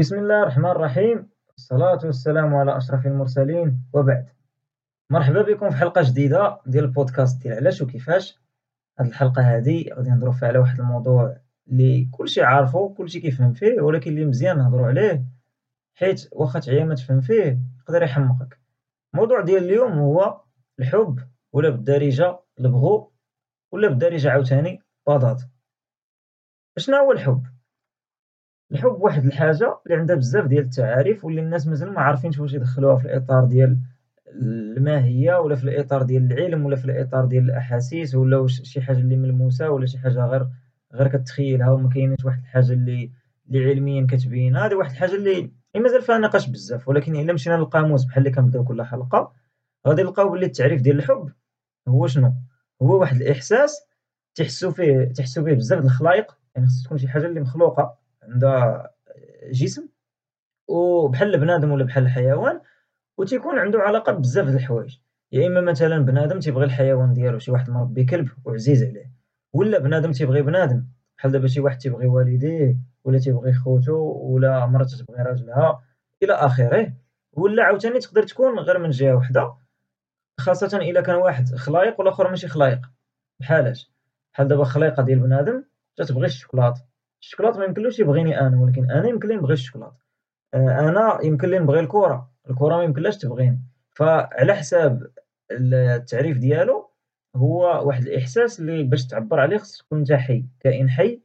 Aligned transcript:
بسم 0.00 0.18
الله 0.18 0.42
الرحمن 0.42 0.70
الرحيم 0.70 1.30
والصلاة 1.48 1.98
والسلام 2.04 2.54
على 2.54 2.76
أشرف 2.76 3.06
المرسلين 3.06 3.84
وبعد 3.92 4.28
مرحبا 5.10 5.42
بكم 5.42 5.70
في 5.70 5.76
حلقة 5.76 6.02
جديدة 6.04 6.60
ديال 6.66 6.84
البودكاست 6.84 7.42
ديال 7.42 7.56
علاش 7.56 7.82
وكيفاش 7.82 8.38
هاد 8.98 9.06
الحلقة 9.06 9.42
هادي 9.42 9.92
غادي 9.92 10.10
نهضرو 10.10 10.32
فيها 10.32 10.48
على 10.48 10.58
واحد 10.58 10.80
الموضوع 10.80 11.36
اللي 11.68 12.08
كلشي 12.12 12.42
عارفو 12.42 12.94
كلشي 12.94 13.20
كيفهم 13.20 13.52
فيه 13.52 13.80
ولكن 13.80 14.10
اللي 14.10 14.24
مزيان 14.24 14.58
نهضرو 14.58 14.84
عليه 14.84 15.24
حيت 15.94 16.28
واخا 16.32 16.58
تعيا 16.60 16.84
ما 16.84 16.94
تفهم 16.94 17.20
فيه 17.20 17.58
يقدر 17.80 18.02
يحمقك 18.02 18.60
الموضوع 19.14 19.40
ديال 19.40 19.64
اليوم 19.64 19.92
هو 19.92 20.40
الحب 20.78 21.20
ولا 21.52 21.68
بالدارجة 21.68 22.38
البغو 22.60 23.12
ولا 23.72 23.88
بالدارجة 23.88 24.30
عاوتاني 24.30 24.82
بضاض 25.06 25.40
شنو 26.78 26.96
هو 26.96 27.12
الحب 27.12 27.49
الحب 28.72 28.96
واحد 29.00 29.24
الحاجة 29.24 29.78
اللي 29.86 29.98
عندها 29.98 30.16
بزاف 30.16 30.46
ديال 30.46 30.64
التعاريف 30.64 31.24
واللي 31.24 31.40
الناس 31.40 31.66
مازال 31.66 31.92
ما 31.92 32.00
عارفينش 32.00 32.38
واش 32.38 32.52
يدخلوها 32.52 32.96
في 32.96 33.04
الإطار 33.04 33.44
ديال 33.44 33.78
الماهية 34.28 35.34
ولا 35.34 35.56
في 35.56 35.64
الإطار 35.64 36.02
ديال 36.02 36.32
العلم 36.32 36.64
ولا 36.64 36.76
في 36.76 36.84
الإطار 36.84 37.24
ديال 37.24 37.44
الأحاسيس 37.44 38.14
ولا 38.14 38.38
واش 38.38 38.62
شي 38.62 38.80
حاجة 38.80 38.98
اللي 38.98 39.16
ملموسة 39.16 39.70
ولا 39.70 39.86
شي 39.86 39.98
حاجة 39.98 40.24
غير 40.26 40.46
غير 40.94 41.08
كتخيلها 41.08 41.70
ومكايناش 41.70 42.24
واحد 42.24 42.38
الحاجة 42.38 42.72
اللي 42.72 43.10
اللي 43.48 43.70
علميا 43.70 44.06
كتبينها 44.10 44.64
هادي 44.64 44.74
واحد 44.74 44.90
الحاجة 44.90 45.14
اللي 45.14 45.50
مازال 45.76 46.02
فيها 46.02 46.18
نقاش 46.18 46.48
بزاف 46.48 46.88
ولكن 46.88 47.16
إلا 47.16 47.32
مشينا 47.32 47.54
للقاموس 47.54 48.04
بحال 48.04 48.18
اللي 48.18 48.30
كنبداو 48.36 48.64
كل 48.64 48.82
حلقة 48.82 49.32
غادي 49.86 50.02
نلقاو 50.02 50.28
بلي 50.28 50.46
التعريف 50.46 50.82
ديال 50.82 50.98
الحب 50.98 51.30
هو 51.88 52.06
شنو؟ 52.06 52.32
هو 52.82 53.00
واحد 53.00 53.16
الإحساس 53.16 53.80
تيحسو 54.34 54.70
فيه 54.70 55.04
تيحسو 55.04 55.42
به 55.44 55.54
بزاف 55.54 55.80
د 55.80 55.84
الخلايق 55.84 56.36
يعني 56.54 56.66
خصها 56.66 56.84
تكون 56.84 56.98
شي 56.98 57.08
حاجة 57.08 57.26
اللي 57.26 57.40
مخلوقة. 57.40 57.99
عندها 58.22 58.90
جسم 59.52 59.88
وبحال 60.68 61.34
البنادم 61.34 61.70
ولا 61.70 61.84
بحال 61.84 62.02
الحيوان 62.02 62.60
وتيكون 63.16 63.58
عنده 63.58 63.78
علاقة 63.78 64.12
بزاف 64.12 64.46
د 64.48 64.54
الحوايج. 64.54 64.98
يا 65.32 65.46
إما 65.46 65.60
مثلا 65.60 65.98
بنادم 65.98 66.38
تيبغي 66.38 66.64
الحيوان 66.64 67.12
ديالو 67.12 67.38
شي 67.38 67.50
واحد 67.50 67.70
مربي 67.70 68.04
كلب 68.04 68.28
وعزيز 68.44 68.84
عليه 68.84 69.10
ولا 69.52 69.78
بنادم 69.78 70.12
تيبغي 70.12 70.42
بنادم 70.42 70.84
بحال 71.18 71.32
دابا 71.32 71.46
شي 71.46 71.60
واحد 71.60 71.78
تيبغي 71.78 72.06
والديه 72.06 72.76
ولا 73.04 73.18
تيبغي 73.18 73.52
خوتو 73.52 73.94
ولا 74.22 74.66
مرا 74.66 74.84
تتبغي 74.84 75.22
راجلها 75.22 75.82
إلى 76.22 76.32
آخره. 76.32 76.92
ولا 77.32 77.64
عاوتاني 77.64 77.98
تقدر 77.98 78.22
تكون 78.22 78.58
غير 78.58 78.78
من 78.78 78.90
جهة 78.90 79.14
وحدة 79.14 79.54
خاصة 80.40 80.78
إلا 80.78 81.00
كان 81.00 81.16
واحد 81.16 81.48
خلايق 81.54 82.00
والآخر 82.00 82.30
ماشي 82.30 82.48
خلايق. 82.48 82.80
بحالاش 83.40 83.92
بحال 84.32 84.48
دابا 84.48 84.64
خليقة 84.64 85.02
ديال 85.02 85.18
بنادم 85.18 85.64
تتبغي 85.96 86.28
الشكلاط 87.20 87.48
الشكلاط 87.50 87.66
ميمكنلوش 87.68 87.98
يبغيني 87.98 88.40
أنا 88.40 88.60
ولكن 88.60 88.90
أنا 88.90 89.08
يمكن 89.08 89.28
لي 89.28 89.36
نبغي 89.36 89.52
الشكلاط 89.52 89.96
أنا 90.54 91.18
يمكن 91.22 91.48
لي 91.48 91.58
نبغي 91.58 91.80
الكورة. 91.80 92.30
الكورة 92.50 92.76
ميمكنلهاش 92.76 93.18
تبغيني. 93.18 93.62
فعلى 93.90 94.54
حساب 94.54 95.06
التعريف 95.50 96.38
ديالو 96.38 96.90
هو 97.36 97.88
واحد 97.88 98.02
الإحساس 98.06 98.60
اللي 98.60 98.82
باش 98.82 99.06
تعبر 99.06 99.40
عليه 99.40 99.58
خصك 99.58 99.84
تكون 99.84 100.16
حي. 100.16 100.44
كائن 100.60 100.90
حي 100.90 101.22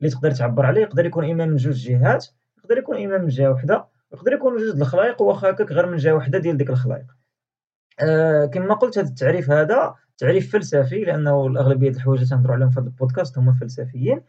اللي 0.00 0.10
تقدر 0.10 0.30
تعبر 0.30 0.66
عليه. 0.66 0.80
يقدر 0.80 1.06
يكون 1.06 1.30
إما 1.30 1.46
من 1.46 1.56
جوج 1.56 1.74
جهات 1.74 2.26
يقدر 2.58 2.78
يكون 2.78 2.96
إما 3.04 3.18
من 3.18 3.28
جهة 3.28 3.50
وحدة 3.50 3.86
يقدر 4.12 4.32
يكون 4.32 4.56
جوج 4.56 4.76
الخلايق 4.80 5.22
واخا 5.22 5.50
هكاك 5.50 5.72
غير 5.72 5.86
من 5.86 5.96
جهة 5.96 6.14
وحدة 6.14 6.38
ديال 6.38 6.56
ديك 6.56 6.70
الخلايق 6.70 7.06
كما 8.52 8.74
قلت 8.74 8.98
هاد 8.98 9.06
التعريف 9.06 9.50
هذا 9.50 9.94
تعريف 10.18 10.52
فلسفي 10.52 11.04
لأنه 11.04 11.46
الأغلبية 11.46 11.90
د 11.90 11.94
الحوايج 11.94 12.20
اللي 12.20 12.30
تنهضرو 12.30 12.54
عليهم 12.54 12.70
في 12.70 12.80
هاد 12.80 12.86
البودكاست 12.86 13.38
هما 13.38 13.52
فلسفيين. 13.52 14.20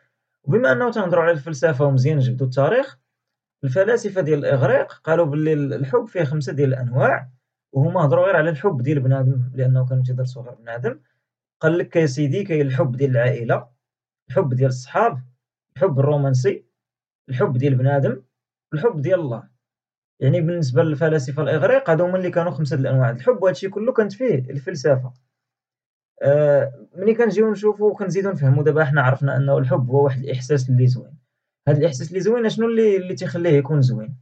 وبما 0.43 0.71
أنه 0.71 0.91
تنهضرو 0.91 1.21
على 1.21 1.31
الفلسفة 1.31 1.85
ومزيان 1.85 2.17
نجبدو 2.17 2.45
التاريخ 2.45 2.97
الفلاسفة 3.63 4.21
ديال 4.21 4.39
الإغريق 4.39 4.93
قالو 4.93 5.25
بلي 5.25 5.53
الحب 5.53 6.05
فيه 6.05 6.23
خمسة 6.23 6.53
ديال 6.53 6.69
الأنواع 6.69 7.29
وهما 7.71 8.05
هضرو 8.05 8.25
غير 8.25 8.35
على 8.35 8.49
الحب 8.49 8.81
ديال 8.81 8.99
بنادم 8.99 9.51
لأنه 9.53 9.85
كانو 9.85 10.03
تيدرسو 10.03 10.41
غير 10.41 10.55
بنادم. 10.55 10.99
قالك 11.59 11.97
أسيدي 11.97 12.43
كاين 12.43 12.61
الحب 12.67 12.91
ديال 12.95 13.11
العائلة 13.11 13.67
الحب 14.29 14.53
ديال 14.53 14.69
الصحاب 14.69 15.23
الحب 15.75 15.99
الرومانسي 15.99 16.65
الحب 17.29 17.57
ديال 17.57 17.75
بنادم 17.75 18.23
الحب 18.73 19.01
ديال 19.01 19.19
الله. 19.19 19.49
يعني 20.19 20.41
بالنسبة 20.41 20.83
للفلاسفة 20.83 21.43
الإغريق 21.43 21.89
هادو 21.89 22.05
هما 22.05 22.17
اللي 22.17 22.31
كانو 22.31 22.51
خمسة 22.51 22.75
د 22.75 22.79
الأنواع. 22.79 23.11
د 23.11 23.15
الحب 23.15 23.43
وهادشي 23.43 23.69
كلو 23.69 23.93
كانت 23.93 24.13
فيه 24.13 24.35
الفلسفة. 24.35 25.13
ملي 26.95 27.15
كنجيو 27.17 27.51
نشوفو 27.51 27.87
وكنزيدو 27.87 28.29
نفهمو 28.31 28.63
دابا 28.63 28.85
حنا 28.85 29.01
عرفنا 29.01 29.37
أنه 29.37 29.57
الحب 29.57 29.89
هو 29.89 30.03
واحد 30.03 30.19
الإحساس 30.23 30.69
اللي 30.69 30.87
زوين. 30.87 31.17
هاد 31.67 31.77
الإحساس 31.77 32.09
اللي 32.09 32.19
زوين 32.19 32.45
أشنو 32.45 32.67
اللي 32.67 33.15
تيخليه 33.15 33.49
يكون 33.49 33.81
زوين؟ 33.81 34.17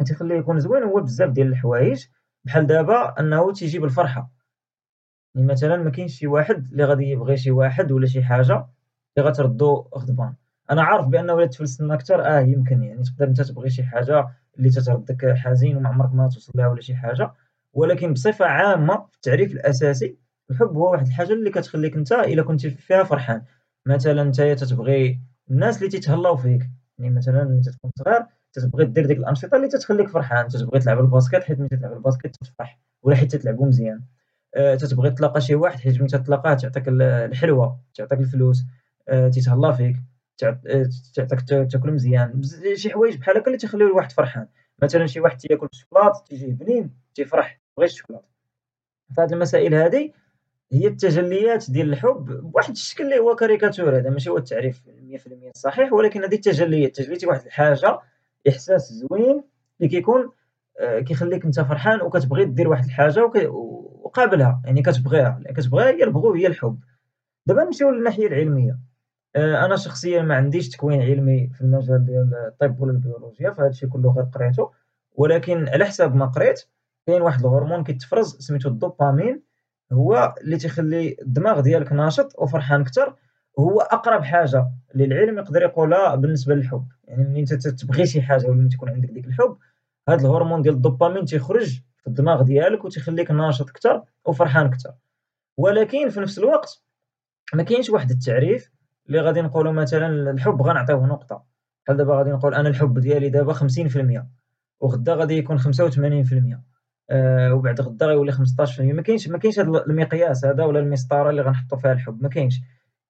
اللي 0.00 0.08
تيخليه 0.08 0.34
يكون 0.34 0.60
زوين 0.60 0.82
هو 0.82 1.00
بزاف 1.00 1.30
ديال 1.30 1.46
الحوايج 1.46 2.06
بحال 2.44 2.66
دابا 2.66 3.20
أنه 3.20 3.52
تيجيب 3.52 3.84
الفرحة. 3.84 4.30
يعني 5.34 5.46
مثلا 5.46 5.76
مكاينش 5.76 6.18
شي 6.18 6.26
واحد 6.26 6.68
اللي 6.72 6.84
غادي 6.84 7.04
يبغي 7.10 7.36
شي 7.36 7.50
واحد 7.50 7.92
ولا 7.92 8.06
شي 8.06 8.22
حاجة 8.22 8.66
اللي 9.18 9.28
غتردو 9.28 9.88
غضبان. 9.94 10.34
أنا 10.70 10.82
عارف 10.82 11.06
بأنه 11.06 11.34
إلا 11.34 11.46
تفلسفنا 11.46 11.96
كتر 11.96 12.26
آه 12.26 12.40
يمكن 12.40 12.82
يعني 12.82 13.02
تقدر 13.02 13.30
نتا 13.30 13.42
تبغي 13.42 13.70
شي 13.70 13.82
حاجة 13.82 14.28
اللي 14.58 14.70
تتردك 14.70 15.34
حزين 15.36 15.76
وما 15.76 15.88
عمرك 15.88 16.14
ما 16.14 16.28
توصل 16.28 16.52
ليها 16.54 16.68
ولا 16.68 16.80
شي 16.80 16.94
حاجة. 16.94 17.32
ولكن 17.72 18.12
بصفة 18.12 18.44
عامة 18.44 19.06
في 19.10 19.16
التعريف 19.16 19.52
الأساسي 19.52 20.23
الحب 20.50 20.76
هو 20.76 20.92
واحد 20.92 21.06
الحاجة 21.06 21.32
اللي 21.32 21.50
كتخليك 21.50 21.96
نتا 21.96 22.24
إلا 22.24 22.42
كنتي 22.42 22.70
فيها 22.70 23.04
فرحان. 23.04 23.42
مثلا 23.86 24.24
نتايا 24.24 24.54
تتبغي 24.54 25.20
الناس 25.50 25.78
اللي 25.78 25.88
تيتهلاو 25.88 26.36
فيك. 26.36 26.70
يعني 26.98 27.14
مثلا 27.14 27.44
ملي 27.44 27.60
تكون 27.60 27.90
صغير 27.98 28.26
تتبغي 28.52 28.84
دير 28.84 29.06
ديك 29.06 29.18
الأنشطة 29.18 29.56
اللي 29.56 29.68
تتخليك 29.68 30.08
فرحان. 30.08 30.48
تتبغي 30.48 30.80
تلعب 30.80 31.00
ال 31.00 31.06
basket 31.06 31.42
حيت 31.42 31.58
ملي 31.58 31.68
تلعب 31.68 31.92
ال 31.92 31.98
basket 31.98 32.36
تفرح 32.36 32.80
ولا 33.02 33.16
حيت 33.16 33.36
تلعبو 33.36 33.66
مزيان. 33.66 34.02
تتبغي 34.54 35.10
تلاقى 35.10 35.40
شي 35.40 35.54
واحد 35.54 35.80
حيت 35.80 35.98
ملي 35.98 36.08
تتلاقاه 36.08 36.54
تعطيك 36.54 36.84
الحلوة 36.88 37.80
تعطيك 37.94 38.18
الفلوس 38.18 38.64
تيتهلا 39.32 39.72
فيك 39.72 39.96
تعطيك 41.14 41.40
تاكل 41.48 41.92
مزيان. 41.92 42.42
شي 42.74 42.90
حوايج 42.90 43.16
بحال 43.16 43.36
هكا 43.36 43.46
اللي 43.46 43.58
تيخليو 43.58 43.86
الواحد 43.86 44.12
فرحان. 44.12 44.48
مثلا 44.82 45.06
شي 45.06 45.20
واحد 45.20 45.36
تياكل 45.36 45.68
الشكلاط 45.72 46.28
تيجيه 46.28 46.52
بنين 46.52 46.90
تيفرح 47.14 47.60
بغى 47.76 47.86
الشكلاط 47.86 48.30
فهاد 49.16 49.32
المسائل 49.32 49.74
هادي 49.74 50.14
هي 50.74 50.86
التجليات 50.86 51.70
ديال 51.70 51.92
الحب 51.92 52.24
بواحد 52.24 52.70
الشكل 52.70 53.04
اللي 53.04 53.18
هو 53.18 53.36
كاريكاتور 53.36 53.98
هذا 53.98 54.10
ماشي 54.10 54.30
هو 54.30 54.36
التعريف 54.36 54.82
100% 54.86 54.90
الصحيح 55.54 55.92
ولكن 55.92 56.24
هذه 56.24 56.34
التجليات 56.34 57.00
هي 57.00 57.18
واحد 57.26 57.46
الحاجة 57.46 58.00
إحساس 58.48 58.92
زوين 58.92 59.44
اللي 59.80 59.88
كيكون 59.90 60.30
كيخليك 60.80 61.46
نتا 61.46 61.64
فرحان 61.64 62.00
وكتبغي 62.00 62.44
دير 62.44 62.68
واحد 62.68 62.84
الحاجة 62.84 63.24
وقابلها 64.04 64.62
يعني 64.64 64.82
كتبغيها 64.82 65.42
كتبغيها 65.46 65.90
هي 65.90 66.04
البغو 66.04 66.32
هي 66.32 66.46
الحب. 66.46 66.78
دابا 67.46 67.64
نمشيو 67.64 67.90
للناحية 67.90 68.26
العلمية. 68.26 68.78
أنا 69.36 69.76
شخصيا 69.76 70.22
ما 70.22 70.34
عنديش 70.34 70.68
تكوين 70.68 71.02
علمي 71.02 71.50
في 71.54 71.60
المجال 71.60 72.04
ديال 72.04 72.34
الطب 72.34 72.80
ولا 72.80 72.92
البيولوجيا 72.92 73.50
فهادشي 73.50 73.86
كلو 73.86 74.10
غير 74.10 74.24
قريتو 74.24 74.70
ولكن 75.12 75.68
على 75.68 75.84
حساب 75.84 76.14
ما 76.14 76.26
قريت 76.26 76.64
كاين 77.06 77.22
واحد 77.22 77.40
الهرمون 77.40 77.84
كيتفرز 77.84 78.36
سميتو 78.36 78.68
الدوبامين. 78.68 79.42
هو 79.92 80.34
اللي 80.40 80.56
تيخلي 80.56 81.16
الدماغ 81.22 81.60
ديالك 81.60 81.92
ناشط 81.92 82.32
وفرحان 82.38 82.80
أكثر 82.80 83.16
هو 83.58 83.80
أقرب 83.80 84.22
حاجة 84.22 84.70
للعلم 84.94 85.38
يقدر 85.38 85.62
يقولها 85.62 86.14
بالنسبة 86.14 86.54
للحب. 86.54 86.88
يعني 87.04 87.24
ملي 87.24 87.40
أنت 87.40 87.54
تبغي 87.54 88.06
شي 88.06 88.22
حاجة 88.22 88.46
ولا 88.46 88.56
ملي 88.56 88.68
تكون 88.68 88.88
عندك 88.88 89.08
ديك 89.08 89.26
الحب 89.26 89.56
هذا 90.08 90.20
الهرمون 90.20 90.62
ديال 90.62 90.74
الدوبامين 90.74 91.24
تيخرج 91.24 91.80
في 91.98 92.06
الدماغ 92.06 92.42
ديالك 92.42 92.84
وتيخليك 92.84 93.30
ناشط 93.30 93.68
أكثر 93.68 94.02
وفرحان 94.24 94.66
أكثر 94.66 94.94
ولكن 95.56 96.08
في 96.08 96.20
نفس 96.20 96.38
الوقت 96.38 96.82
ما 97.54 97.62
كاينش 97.62 97.90
واحد 97.90 98.10
التعريف 98.10 98.70
اللي 99.06 99.20
غادي 99.20 99.42
نقولوا 99.42 99.72
مثلا 99.72 100.30
الحب 100.30 100.62
غنعطيوه 100.62 101.06
نقطة. 101.06 101.44
بحال 101.84 101.96
دابا 101.96 102.14
غادي 102.14 102.30
نقول 102.30 102.54
أنا 102.54 102.68
الحب 102.68 102.98
ديالي 102.98 103.28
دابا 103.28 103.52
50% 103.52 104.22
وغدا 104.80 105.14
غادي 105.14 105.34
يكون 105.34 105.58
85% 105.58 105.64
آه 107.10 107.54
وبعد 107.54 107.80
غدا 107.80 108.06
غيولي 108.06 108.32
15% 108.32 108.38
ما 108.80 109.02
كاينش 109.02 109.28
ما 109.28 109.38
كاينش 109.38 109.58
هذا 109.58 109.84
المقياس 109.86 110.44
هذا 110.44 110.64
ولا 110.64 110.80
المسطرة 110.80 111.30
اللي 111.30 111.42
غنحطوا 111.42 111.78
فيها 111.78 111.92
الحب. 111.92 112.22
ما 112.22 112.28
كاينش. 112.28 112.60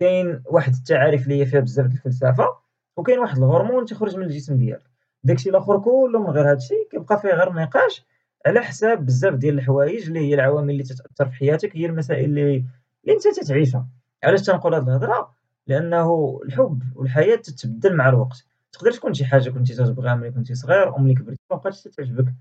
كاين 0.00 0.42
واحد 0.46 0.72
التعاريف 0.74 1.24
اللي 1.24 1.40
هي 1.40 1.46
فيها 1.46 1.60
بزاف 1.60 1.86
ديال 1.86 1.96
الفلسفة 1.98 2.48
وكاين 2.96 3.18
واحد 3.18 3.36
الهرمون 3.38 3.84
تيخرج 3.84 4.16
من 4.16 4.22
الجسم 4.22 4.56
ديالك 4.56 4.82
داكشي 5.24 5.50
الأخر 5.50 5.78
كله 5.78 6.18
من 6.20 6.26
غير 6.30 6.50
هادشي 6.50 6.74
كيبقى 6.90 7.20
فيه 7.20 7.28
غير 7.28 7.52
نقاش 7.52 8.06
على 8.46 8.60
حساب 8.60 9.06
بزاف 9.06 9.34
ديال 9.34 9.54
الحوايج 9.54 10.06
اللي 10.06 10.20
هي 10.20 10.34
العوامل 10.34 10.70
اللي 10.70 10.82
تتأثر 10.82 11.26
في 11.26 11.34
حياتك 11.36 11.76
هي 11.76 11.86
المسائل 11.86 12.24
اللي 12.24 12.42
اللي 13.04 13.14
انت 13.14 13.40
تتعيشها. 13.40 13.86
علاش 14.24 14.42
تنقول 14.42 14.74
هاد 14.74 14.88
الهضرة؟ 14.88 15.34
لأنه 15.66 16.40
الحب 16.44 16.82
والحياة 16.94 17.36
تتبدل 17.36 17.96
مع 17.96 18.08
الوقت. 18.08 18.44
تقدر 18.72 18.92
تكون 18.92 19.14
شي 19.14 19.24
حاجة 19.24 19.50
كنتي 19.50 19.74
تتبغيها 19.74 20.14
ملي 20.14 20.30
كنتي 20.30 20.54
صغير 20.54 20.88
وملي 20.88 21.14
كبرتي 21.14 21.40
ما 21.50 21.56
بقاتش 21.56 21.82
تعجبك 21.82 22.34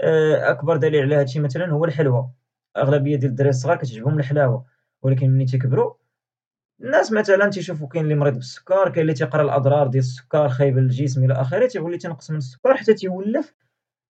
أكبر 0.00 0.76
دليل 0.76 1.02
على 1.02 1.14
هادشي 1.14 1.40
مثلا 1.40 1.70
هو 1.70 1.84
الحلوى 1.84 2.30
الأغلبية 2.76 3.16
ديال 3.16 3.30
الدراري 3.30 3.50
الصغار 3.50 3.76
كتعجبهم 3.76 4.18
الحلاوة 4.18 4.64
ولكن 5.02 5.30
ملي 5.30 5.44
تيكبرو 5.44 5.96
الناس 6.80 7.12
مثلًا 7.12 7.50
تيشوفوا 7.50 7.88
كاين 7.88 8.04
اللي 8.04 8.14
مريض 8.14 8.34
بالسكر، 8.34 8.88
كاين 8.88 9.02
اللي 9.02 9.14
تيقرأ 9.14 9.42
الأضرار 9.42 9.86
ديال 9.86 10.02
السكر 10.04 10.48
خايبة 10.48 10.80
للجسم 10.80 11.24
إلى 11.24 11.34
آخره، 11.34 11.66
تيولي 11.66 11.98
تينقص 11.98 12.30
من 12.30 12.36
السكر 12.36 12.76
حتى 12.76 12.94
تيولف 12.94 13.54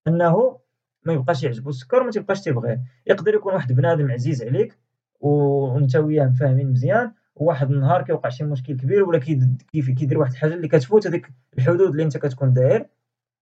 أنه 0.08 0.58
ما 1.04 1.12
يبقاش 1.12 1.42
يعجبو 1.42 1.70
السكر 1.70 2.00
وما 2.00 2.10
تيبقاش 2.10 2.40
تيبغيه، 2.40 2.80
يقدر 3.06 3.34
يكون 3.34 3.54
واحد 3.54 3.72
بنادم 3.72 4.10
عزيز 4.10 4.42
عليك 4.42 4.78
ونتا 5.20 5.98
وياه 5.98 6.26
متفاهمين 6.26 6.70
مزيان 6.70 7.12
وواحد 7.34 7.70
النهار 7.70 8.02
كيوقع 8.02 8.28
شي 8.28 8.44
مشكل 8.44 8.76
كبير 8.76 9.04
ولا 9.04 9.18
كيدير 9.18 10.18
واحد 10.18 10.32
الحاجة 10.32 10.54
اللي 10.54 10.68
كتفوت 10.68 11.06
هاديك 11.06 11.28
الحدود 11.58 11.90
اللي 11.90 12.04
نتا 12.04 12.18
كتكون 12.18 12.52
داير، 12.52 12.86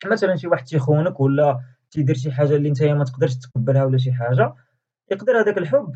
مثلا 0.06 0.36
شي 0.36 0.46
واحد 0.48 0.64
تيخونك 0.64 1.20
ولا 1.20 1.60
تيدير 1.92 2.16
شي 2.16 2.32
حاجة 2.32 2.56
اللي 2.56 2.70
نتايا 2.70 2.94
متقدرش 2.94 3.34
تقبلها 3.34 3.84
ولا 3.84 3.98
شي 3.98 4.12
حاجة، 4.12 4.54
يقدر 5.10 5.40
هداك 5.40 5.58
الحب. 5.58 5.92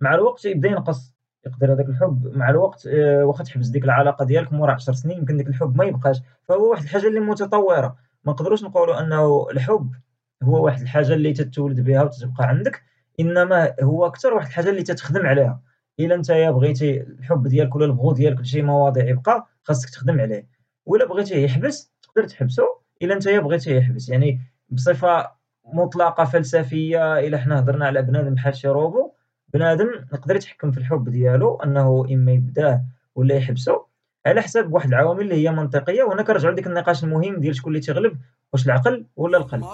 مع 0.00 0.14
الوقت 0.14 0.44
يبدا 0.44 0.68
ينقص، 0.68 1.14
يقدر 1.46 1.72
هداك 1.72 1.88
الحب. 1.88 2.36
مع 2.36 2.50
الوقت 2.50 2.86
واخا 3.22 3.44
تحبس 3.44 3.68
ديك 3.68 3.84
العلاقة 3.84 4.24
ديالك 4.24 4.52
مورا 4.52 4.72
عشر 4.72 4.92
سنين 4.92 5.18
يمكن 5.18 5.36
داك 5.36 5.46
الحب 5.46 5.82
ميبقاش، 5.82 6.20
فهو 6.44 6.70
واحد 6.70 6.82
الحاجة 6.82 7.06
اللي 7.06 7.20
متطورة، 7.20 7.96
منقدروش 8.24 8.62
نقولو 8.64 8.92
أنه 8.92 9.46
الحب 9.50 9.94
هو 10.42 10.64
واحد 10.64 10.80
الحاجة 10.80 11.14
اللي 11.14 11.32
تتولد 11.32 11.80
بها 11.80 12.02
وتتبقى 12.02 12.48
عندك، 12.48 12.82
إنما 13.20 13.74
هو 13.82 14.06
أكثر 14.06 14.34
واحد 14.34 14.46
الحاجة 14.46 14.70
اللي 14.70 14.82
تتخدم 14.82 15.26
عليها، 15.26 15.62
إلا 16.00 16.16
نتايا 16.16 16.50
بغيتي 16.50 17.00
الحب 17.00 17.46
ديالك 17.46 17.76
ولا 17.76 17.84
البغض 17.84 18.14
ديالك 18.14 18.40
لشي 18.40 18.62
مواضيع 18.62 19.08
يبقى 19.08 19.46
خاصك 19.62 19.90
تخدم 19.90 20.20
عليه، 20.20 20.48
وإلا 20.86 21.04
بغيتيه 21.06 21.36
يحبس 21.44 21.92
تقدر 22.02 22.28
تحبسو. 22.28 22.62
إلا 23.02 23.14
نتايا 23.14 23.40
بغيتيه 23.40 23.76
يحبس، 23.76 24.08
يعني 24.08 24.40
بصفة 24.68 25.35
مطلقة 25.72 26.24
فلسفية 26.24 27.18
إلا 27.18 27.38
حنا 27.38 27.58
هضرنا 27.58 27.86
على 27.86 28.02
بنادم 28.02 28.34
بحال 28.34 28.56
شي 28.56 28.68
روبو، 28.68 29.12
بنادم 29.54 29.88
يقدر 30.12 30.36
يتحكم 30.36 30.70
في 30.70 30.78
الحب 30.78 31.08
ديالو 31.08 31.56
أنه 31.56 32.06
إما 32.10 32.32
يبداه 32.32 32.82
ولا 33.14 33.34
يحبسو 33.34 33.78
على 34.26 34.42
حساب 34.42 34.72
واحد 34.72 34.88
العوامل 34.88 35.20
اللي 35.20 35.34
هي 35.34 35.50
منطقية، 35.52 36.02
وهنا 36.02 36.22
كنرجعو 36.22 36.52
لديك 36.52 36.66
النقاش 36.66 37.04
المهم 37.04 37.40
ديال 37.40 37.56
شكون 37.56 37.72
اللي 37.72 37.80
تيغلب 37.80 38.18
واش 38.52 38.66
العقل 38.66 39.06
ولا 39.16 39.38
القلب. 39.38 39.64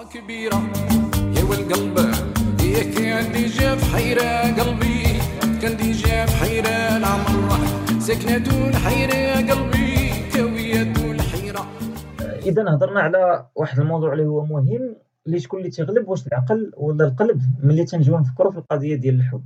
إذا 12.45 12.63
هضرنا 12.69 13.01
على 13.01 13.45
واحد 13.55 13.79
الموضوع 13.79 14.13
اللي 14.13 14.25
هو 14.25 14.45
مهم 14.45 14.95
اللي 15.27 15.39
شكون 15.39 15.59
اللي 15.59 15.71
تيغلب 15.71 16.07
واش 16.07 16.27
العقل 16.27 16.71
ولا 16.77 17.05
القلب 17.05 17.41
ملي 17.63 17.85
تنجيو 17.85 18.19
نفكرو 18.19 18.51
في 18.51 18.57
القضية 18.57 18.95
ديال 18.95 19.15
الحب، 19.15 19.45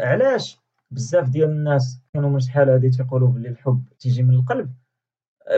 علاش 0.00 0.58
بزاف 0.90 1.28
ديال 1.28 1.50
الناس 1.50 2.00
كانوا 2.14 2.30
من 2.30 2.40
شحال 2.40 2.70
هادي 2.70 2.90
تيقولو 2.90 3.26
بلي 3.26 3.48
الحب 3.48 3.84
تيجي 3.98 4.22
من 4.22 4.34
القلب، 4.34 4.72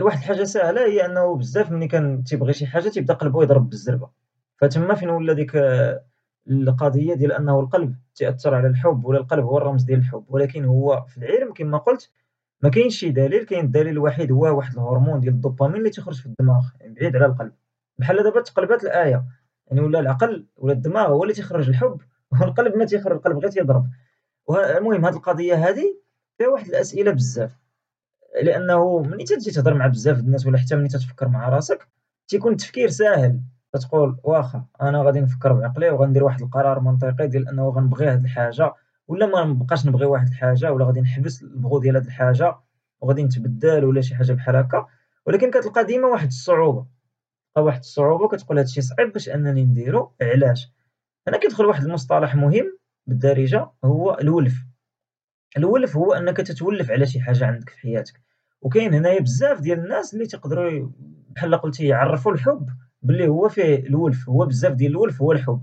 واحد 0.01 0.19
الحاجة 0.19 0.45
ساهلة 0.45 0.87
هي 0.87 1.07
أنه 1.07 1.37
بزاف 1.37 1.73
ملي 1.73 1.89
كان 1.89 2.25
تيبغي 2.25 2.53
شي 2.53 2.67
حاجة 2.67 2.89
تيبدا 2.89 3.15
قلبو 3.15 3.43
يضرب 3.43 3.69
بالزربة، 3.71 4.11
فتما 4.61 4.95
فين 4.95 5.11
ولا 5.11 5.33
ديك 5.33 5.53
القضية 6.51 7.15
ديال 7.15 7.33
أنه 7.33 7.61
القلب 7.61 7.95
تيأثر 8.15 8.55
على 8.55 8.69
الحب 8.69 9.05
ولا 9.05 9.19
القلب 9.19 9.45
هو 9.45 9.59
الرمز 9.59 9.83
ديال 9.83 9.99
الحب، 9.99 10.25
ولكن 10.29 10.65
هو 10.65 11.05
في 11.09 11.19
العلم 11.19 11.53
كما 11.53 11.79
قلت 11.79 12.11
مكاينش 12.63 12.97
شي 12.97 13.11
دليل 13.11 13.45
كاين 13.45 13.65
الدليل 13.65 13.89
الوحيد 13.89 14.33
هو 14.33 14.57
واحد 14.57 14.73
الهرمون 14.73 15.21
ديال 15.21 15.35
الدوبامين 15.35 15.77
اللي 15.77 15.91
تيخرج 15.91 16.21
في 16.21 16.27
الدماغ 16.27 16.63
بعيد 16.81 17.17
على 17.17 17.27
القلب، 17.27 17.53
بحال 17.99 18.23
دابا 18.23 18.41
تقلبات 18.41 18.85
الآية. 18.85 19.25
يعني 19.67 19.81
ولا 19.81 20.01
العقل 20.01 20.47
ولا 20.57 20.73
الدماغ 20.73 21.07
هو 21.09 21.23
اللي 21.23 21.35
تيخرج 21.35 21.69
الحب 21.69 22.01
والقلب 22.33 22.77
ما 22.77 22.85
تيخرج 22.85 23.17
القلب 23.17 23.39
غير 23.39 23.51
تيضرب، 23.51 23.87
المهم 24.51 25.05
هاد 25.05 25.15
القضية 25.15 25.69
هادي 25.69 26.01
فيها 26.39 26.49
واحد 26.49 26.67
الأسئلة 26.69 27.11
بزاف، 27.13 27.59
لأنه 28.43 28.99
ملي 29.03 29.25
تجي 29.25 29.51
تهضر 29.51 29.75
مع 29.75 29.87
بزاف 29.87 30.21
الناس 30.21 30.47
ولا 30.47 30.59
حتى 30.59 30.77
ملي 30.77 30.89
تتفكر 30.89 31.29
مع 31.29 31.49
راسك 31.49 31.89
تيكون 32.29 32.53
التفكير 32.53 32.89
ساهل، 32.91 33.41
كتقول 33.75 34.19
واخا 34.25 34.67
أنا 34.83 35.03
غادي 35.03 35.21
نفكر 35.21 35.53
بعقلي 35.53 35.91
وغندير 35.91 36.25
واحد 36.25 36.43
القرار 36.43 36.81
منطقي 36.81 37.29
ديال 37.29 37.49
أنه 37.49 37.69
غنبغي 37.71 38.07
هاد 38.09 38.25
الحاجة 38.25 38.73
ولا 39.09 39.45
منبقاش 39.45 39.87
نبغي 39.87 40.07
واحد 40.07 40.27
الحاجة 40.29 40.73
ولا 40.73 40.85
غادي 40.87 41.01
نحبس 41.01 41.43
البغض 41.43 41.81
ديال 41.83 41.97
هاد 41.97 42.07
الحاجة 42.07 42.57
وغادي 43.01 43.25
نتبدل 43.25 43.85
ولا 43.85 44.01
شي 44.01 44.15
حاجة 44.15 44.33
بحال 44.33 44.57
هكا، 44.57 44.87
ولكن 45.27 45.51
كتلقى 45.51 45.85
ديما 45.85 46.09
واحد 46.09 46.27
الصعوبة، 46.27 46.83
كتلقى 46.83 46.94
واحد 47.63 47.79
الصعوبة 47.79 48.29
كتقول 48.29 48.59
هادشي 48.59 48.81
صعيب 48.81 49.13
باش 49.13 49.29
أنني 49.29 49.65
نديرو. 49.65 50.13
علاش؟ 50.23 50.73
هنا 51.29 51.39
كيدخل 51.39 51.67
واحد 51.67 51.85
المصطلح 51.85 52.35
مهم 52.35 52.79
بالدارجة 53.07 53.71
هو 53.85 54.19
الولف، 54.21 54.55
الولف 55.57 55.97
هو 55.97 56.13
أنك 56.13 56.37
تتولف 56.37 56.91
على 56.91 57.07
شي 57.07 57.21
حاجة 57.21 57.47
عندك 57.47 57.69
في 57.69 57.79
حياتك، 57.79 58.21
وكاين 58.63 58.95
هنايا 58.95 59.21
بزاف 59.21 59.61
ديال 59.61 59.79
الناس 59.79 60.15
اللي 60.15 60.27
تيقدرو 60.27 60.93
بحال 61.31 61.55
قلتي 61.55 61.87
يعرفو 61.87 62.31
الحب 62.31 62.69
بلي 63.03 63.29
هو 63.29 63.49
فيه 63.49 63.77
الولف، 63.77 64.29
هو 64.29 64.47
بزاف 64.47 64.73
ديال 64.73 64.91
الولف 64.91 65.23
هو 65.23 65.33
الحب، 65.33 65.63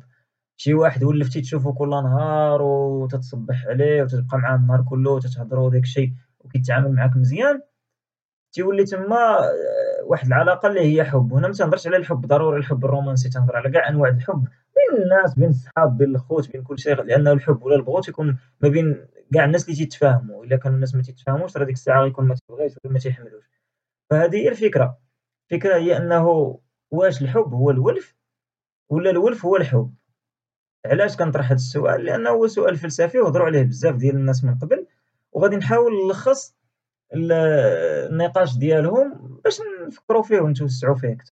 شي 0.58 0.74
واحد 0.74 1.04
ولفتي 1.04 1.42
تشوفو 1.42 1.74
كل 1.74 1.90
نهار 1.90 2.62
وتتصبح 2.62 3.68
عليه 3.68 4.04
وتتبقى 4.04 4.38
معاه 4.38 4.56
النهار 4.56 4.86
كلو 4.90 5.16
وتتهضرو 5.16 5.66
وداك 5.66 5.84
الشي 5.84 6.14
وكيتعامل 6.40 6.92
معاك 6.92 7.18
مزيان، 7.18 7.62
تيولي 8.52 8.84
تما 8.84 9.38
واحد 10.04 10.28
العلاقة 10.28 10.68
اللي 10.68 10.82
هي 10.82 11.04
حب، 11.04 11.32
وهنا 11.32 11.48
متنهضرش 11.48 11.88
على 11.88 11.98
الحب 11.98 12.26
ضروري 12.26 12.58
الحب 12.60 12.86
الرومانسي 12.86 13.30
تنهضر 13.30 13.56
على 13.56 13.72
كاع 13.72 13.90
أنواع 13.90 14.10
الحب. 14.10 14.48
بين 14.76 15.04
الناس 15.04 15.36
بين 15.36 15.50
الصحاب 15.50 15.98
بين 15.98 16.16
الخوت 16.16 16.52
بين 16.52 16.64
كلشي 16.64 16.94
لأنه 16.94 17.32
الحب 17.32 17.64
ولا 17.64 17.76
البغض 17.76 18.04
تيكون 18.04 18.38
ما 18.62 18.70
بين 18.70 19.08
كاع 19.34 19.46
الناس 19.46 19.66
اللي 19.66 19.76
تيتفاهمو، 19.76 20.44
إلا 20.44 20.56
كانو 20.56 20.76
الناس 20.76 20.96
متيتفاهموش 20.96 21.58
راه 21.58 21.66
ديك 21.66 21.76
الساعة 21.76 22.02
غيكون 22.04 22.28
متيبغيش 22.28 22.74
ولا 22.86 22.94
متيحملوش، 22.94 23.46
فهادي 24.10 24.38
هي 24.38 24.50
الفكرة، 24.50 24.98
الفكرة 25.52 25.76
هي 25.76 25.98
أنه 25.98 26.58
واش 26.92 27.22
الحب 27.22 27.54
هو 27.54 27.72
الولف 27.72 28.16
ولا 28.90 29.10
الولف 29.10 29.46
هو 29.46 29.56
الحب، 29.56 29.94
علاش 30.86 31.18
كنطرح 31.18 31.50
هاد 31.50 31.58
السؤال؟ 31.58 32.06
لأنه 32.06 32.30
هو 32.30 32.48
سؤال 32.48 32.78
فلسفي 32.78 33.20
وهضرو 33.20 33.46
عليه 33.46 33.64
بزاف 33.64 33.96
ديال 33.96 34.16
الناس 34.16 34.44
من 34.44 34.56
قبل 34.56 34.88
وغادي 35.32 35.56
نحاول 35.56 35.92
نلخص 36.08 36.56
النقاش 37.14 38.58
ديالهم 38.58 39.40
باش 39.44 39.60
نفكرو 39.88 40.22
فيه 40.22 40.40
ونتوسعو 40.40 40.96
فيه 40.96 41.14
أكثر، 41.14 41.34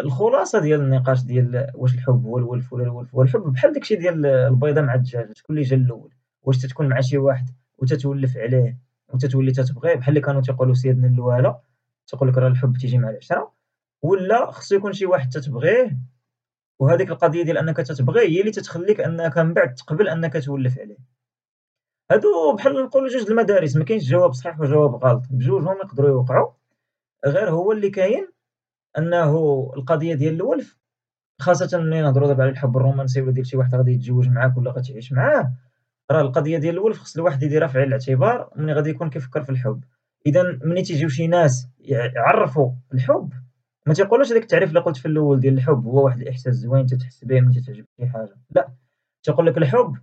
الخلاصة 0.00 0.60
ديال 0.60 0.80
النقاش 0.80 1.22
ديال 1.22 1.70
واش 1.74 1.94
الحب 1.94 2.26
هو 2.26 2.38
الولف 2.38 2.72
ولا 2.72 2.82
الولف 2.82 3.14
هو 3.14 3.22
الحب 3.22 3.40
بحال 3.40 3.72
داكشي 3.72 3.96
ديال 3.96 4.26
البيضة 4.26 4.80
مع 4.80 4.94
الدجاجة 4.94 5.32
شكون 5.34 5.56
اللي 5.56 5.68
جا 5.68 5.76
الأول، 5.76 6.14
واش 6.42 6.58
تتكون 6.58 6.88
مع 6.88 7.00
شي 7.00 7.18
واحد 7.18 7.50
وتتولف 7.78 8.36
عليه 8.36 8.78
وتتولي 9.14 9.52
تتبغيه 9.52 9.94
بحال 9.94 10.08
اللي 10.08 10.20
كانو 10.20 10.40
تيقولو 10.40 10.74
سيادنا 10.74 11.06
اللوالا 11.06 11.60
تيقولك 12.06 12.38
راه 12.38 12.48
الحب 12.48 12.76
تيجي 12.76 12.98
مع 12.98 13.10
العشرة، 13.10 13.52
ولا 14.02 14.50
خصو 14.50 14.76
يكون 14.76 14.92
شي 14.92 15.06
واحد 15.06 15.28
تتبغيه 15.28 15.98
وهاديك 16.78 17.10
القضية 17.10 17.42
ديال 17.42 17.58
أنك 17.58 17.76
تتبغيه 17.76 18.28
هي 18.28 18.40
اللي 18.40 18.50
تتخليك 18.50 19.00
أنك 19.00 19.38
من 19.38 19.54
بعد 19.54 19.74
تقبل 19.74 20.08
أنك 20.08 20.44
تولف 20.44 20.78
عليه، 20.78 20.98
هادو 22.10 22.56
بحال 22.56 22.72
نقولو 22.72 23.06
جوج 23.06 23.30
المدارس 23.30 23.76
مكاينش 23.76 24.10
جواب 24.10 24.32
صحيح 24.32 24.60
وجواب 24.60 25.04
غلط، 25.04 25.22
بجوجهم 25.30 25.76
يقدرو 25.76 26.08
يوقعو، 26.08 26.52
غير 27.26 27.50
هو 27.50 27.72
اللي 27.72 27.90
كاين 27.90 28.28
أنه 28.98 29.32
القضية 29.76 30.14
ديال 30.14 30.34
الولف 30.34 30.78
خاصة 31.40 31.78
ملي 31.78 32.02
نهضرو 32.02 32.26
دابا 32.26 32.42
على 32.42 32.52
الحب 32.52 32.76
الرومانسي 32.76 33.22
ولا 33.22 33.32
ديال 33.32 33.46
شي 33.46 33.56
واحد 33.56 33.74
غادي 33.74 33.92
يتزوج 33.92 34.28
معاك 34.28 34.56
ولا 34.56 34.70
غتعيش 34.70 35.12
معاه، 35.12 35.52
راه 36.10 36.20
القضية 36.20 36.58
ديال 36.58 36.74
الولف 36.74 36.98
خص 36.98 37.16
الواحد 37.16 37.42
يديرها 37.42 37.66
في 37.68 37.78
عين 37.78 37.88
الاعتبار 37.88 38.50
ملي 38.56 38.72
غادي 38.72 38.90
يكون 38.90 39.10
كيفكر 39.10 39.42
في 39.42 39.50
الحب، 39.50 39.84
إذا 40.26 40.42
ملي 40.64 40.82
تيجيو 40.82 41.08
شي 41.08 41.26
ناس 41.26 41.68
يعرفو 41.78 42.72
الحب 42.94 43.32
ما 43.86 43.94
تيقولوش 43.94 44.32
هداك 44.32 44.42
التعريف 44.42 44.68
اللي 44.68 44.80
قلت 44.80 44.96
في 44.96 45.06
الأول 45.06 45.40
ديال 45.40 45.54
الحب 45.54 45.86
هو 45.86 46.04
واحد 46.04 46.20
الإحساس 46.20 46.54
زوين 46.54 46.86
تتحس 46.86 47.24
به 47.24 47.40
ملي 47.40 47.60
تعجبك 47.60 47.88
شي 47.96 48.06
حاجة، 48.06 48.36
لا 48.50 48.72
تيقولك 49.22 49.58
الحب 49.58 49.96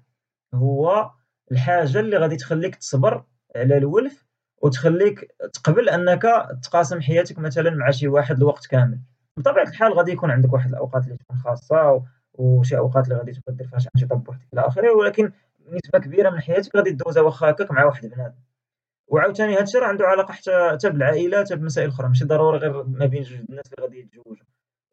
هو 0.54 1.12
الحاجة 1.52 2.00
اللي 2.00 2.18
غادي 2.18 2.36
تخليك 2.36 2.76
تصبر 2.76 3.24
على 3.56 3.78
الولف 3.78 4.26
وتخليك 4.62 5.36
تقبل 5.54 5.90
أنك 5.90 6.22
تقاسم 6.64 7.02
حياتك 7.02 7.40
مثلا 7.40 7.70
مع 7.70 7.92
شي 7.92 8.08
واحد 8.08 8.40
لوقت 8.40 8.68
كامل، 8.68 9.00
بطبيعة 9.38 9.64
الحال 9.64 9.94
غادي 9.94 10.12
يكون 10.12 10.32
عندك 10.32 10.54
واحد 10.54 10.70
الأوقات 10.70 11.04
اللي 11.06 11.18
تكون 11.18 11.38
خاصة 11.38 12.04
وشي 12.34 12.78
أوقات 12.78 13.06
اللي 13.06 13.16
غادي 13.16 13.32
تبقى 13.32 13.54
دير 13.54 13.68
فيها 13.68 13.80
شي 13.80 13.90
أنشطة 13.96 14.16
بوحدك 14.16 14.48
إلى 14.54 14.62
آخره، 14.68 14.92
ولكن 14.98 15.32
نسبة 15.70 16.00
كبيرة 16.00 16.30
من 16.30 16.42
حياتك 16.42 16.76
غادي 16.76 16.92
دوزها 16.92 17.24
واخا 17.24 17.50
هكاك 17.50 17.72
مع 17.72 17.86
واحد 17.86 18.10
بنادم، 18.10 18.40
وعاوتاني 19.08 19.58
هادشي 19.58 19.78
راه 19.78 19.88
عندو 19.88 20.04
علاقة 20.04 20.32
حتى 20.34 20.90
بالعائلة 20.90 21.44
حتى 21.44 21.56
بمسائل 21.56 21.90
أخرى 21.90 22.08
ماشي 22.08 22.26
ضروري 22.26 22.58
غير 22.58 22.84
ما 22.84 23.06
بين 23.06 23.22
جوج 23.24 23.40
الناس 23.50 23.74
اللي 23.74 23.84
غادي 23.88 24.00
يتزوجو، 24.00 24.44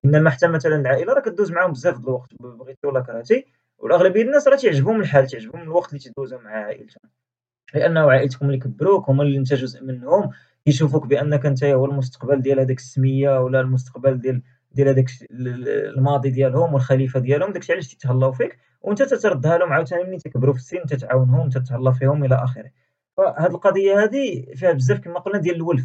إنما 0.05 0.31
حتى 0.31 0.47
مثلا 0.47 0.77
العائلة 0.77 1.13
راه 1.13 1.21
كدوز 1.21 1.53
معاهم 1.53 1.73
بزاف 1.73 1.99
د 1.99 2.09
الوقت 2.09 2.35
بغيتي 2.41 2.87
ولا 2.87 3.01
كرهتي، 3.01 3.47
والأغلبية 3.79 4.13
ديال 4.13 4.27
الناس 4.27 4.49
راه 4.49 4.57
تيعجبهم 4.57 5.01
الحال 5.01 5.27
تيعجبهم 5.27 5.63
الوقت 5.63 5.89
اللي 5.89 5.99
تيدوزو 6.01 6.39
مع 6.39 6.51
عائلتهم، 6.51 7.11
لأنه 7.75 8.11
عائلتهم 8.11 8.49
اللي 8.49 8.61
كبروك 8.61 9.11
هما 9.11 9.23
اللي 9.23 9.39
نتا 9.39 9.55
جزء 9.57 9.85
منهم 9.85 10.31
كيشوفوك 10.65 11.07
بأنك 11.07 11.47
نتايا 11.47 11.75
هو 11.75 11.85
المستقبل 11.85 12.43
ديال 12.43 12.59
هاديك 12.59 12.79
السمية 12.79 13.41
ولا 13.41 13.61
المستقبل 13.61 14.21
ديال 14.21 14.43
ديال 14.73 14.89
هداك 14.89 15.07
الماضي 15.31 16.31
ديالهم 16.31 16.75
والخليفة 16.75 17.21
ديالهم 17.21 17.53
داكشي 17.53 17.73
علاش 17.73 17.89
تيتهلاو 17.89 18.33
فيك 18.33 18.59
ونتا 18.83 19.05
تتردها 19.05 19.59
لهم 19.59 19.73
عاوتاني 19.73 20.05
ملي 20.05 20.19
تيكبرو 20.19 20.53
في 20.53 20.59
السن 20.59 20.87
تتعاونهم 20.87 21.49
تتهلا 21.49 21.93
فيهم 21.93 22.25
إلى 22.25 22.35
آخره، 22.35 22.71
فهاد 23.17 23.51
القضية 23.51 24.03
هادي 24.03 24.53
فيها 24.55 24.73
بزاف 24.73 24.99
كما 25.01 25.19
قلنا 25.19 25.39
ديال 25.39 25.57
الولف، 25.57 25.85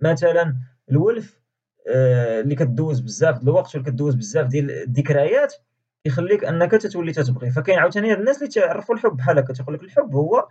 مثلا 0.00 0.56
الولف 0.90 1.40
اللي 1.86 2.54
كدوز 2.54 3.00
بزاف 3.00 3.38
د 3.38 3.42
الوقت 3.42 3.76
وكدوز 3.76 4.14
بزاف 4.14 4.46
ديال 4.46 4.70
الذكريات 4.70 5.54
كيخليك 6.04 6.44
أنك 6.44 6.70
تتولي 6.70 7.12
تتبغي، 7.12 7.50
فكاين 7.50 7.78
عاوتاني 7.78 8.12
الناس 8.12 8.36
اللي 8.36 8.48
تيعرفوا 8.48 8.94
الحب 8.94 9.16
بحال 9.16 9.38
هكا 9.38 9.52
تيقول 9.52 9.74
الحب 9.74 10.14
هو 10.14 10.48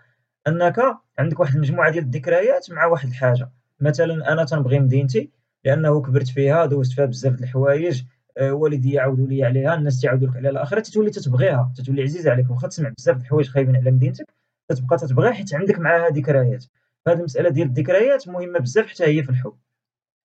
أنك 0.48 0.80
عندك 1.20 1.40
واحد 1.40 1.56
المجموعة 1.56 1.92
ديال 1.92 2.04
الذكريات 2.04 2.72
مع 2.72 2.86
واحد 2.86 3.08
الحاجة، 3.10 3.50
مثلا 3.80 4.34
أنا 4.34 4.44
تنبغي 4.44 4.80
مدينتي 4.80 5.32
لأنه 5.66 6.02
كبرت 6.02 6.28
فيها 6.28 6.66
دوزت 6.66 6.94
فيها 6.94 7.06
بزاف 7.06 7.34
د 7.34 7.42
الحوايج 7.42 8.04
والديا 8.42 9.02
عاودوا 9.02 9.28
لي 9.28 9.44
عليها 9.44 9.76
الناس 9.76 10.02
تيعاودوا 10.02 10.28
لك 10.28 10.36
عليها. 10.36 10.52
إلى 10.52 10.64
آخره 10.64 10.80
تتولي 10.80 11.10
تتبغيها 11.10 11.74
تتولي 11.78 12.02
عزيزة 12.02 12.32
عليك 12.32 12.50
واخا 12.50 12.68
تسمع 12.68 12.90
بزاف 12.98 13.18
د 13.18 13.22
الحوايج 13.22 13.48
خايبين 13.48 13.76
على 13.76 13.92
مدينتك 13.92 14.26
كتبقى 14.70 14.98
تتبغيها 14.98 15.32
حيت 15.32 15.54
عندك 15.54 15.80
معاها 15.80 16.10
ذكريات، 16.10 16.66
فهاد 17.06 17.18
المسألة 17.18 17.50
ديال 17.50 17.68
الذكريات 17.68 18.28
مهمة 18.28 18.60
بزاف 18.60 18.88
حتى 18.88 19.04
هي 19.04 19.24
في 19.24 19.30
الحب، 19.30 19.54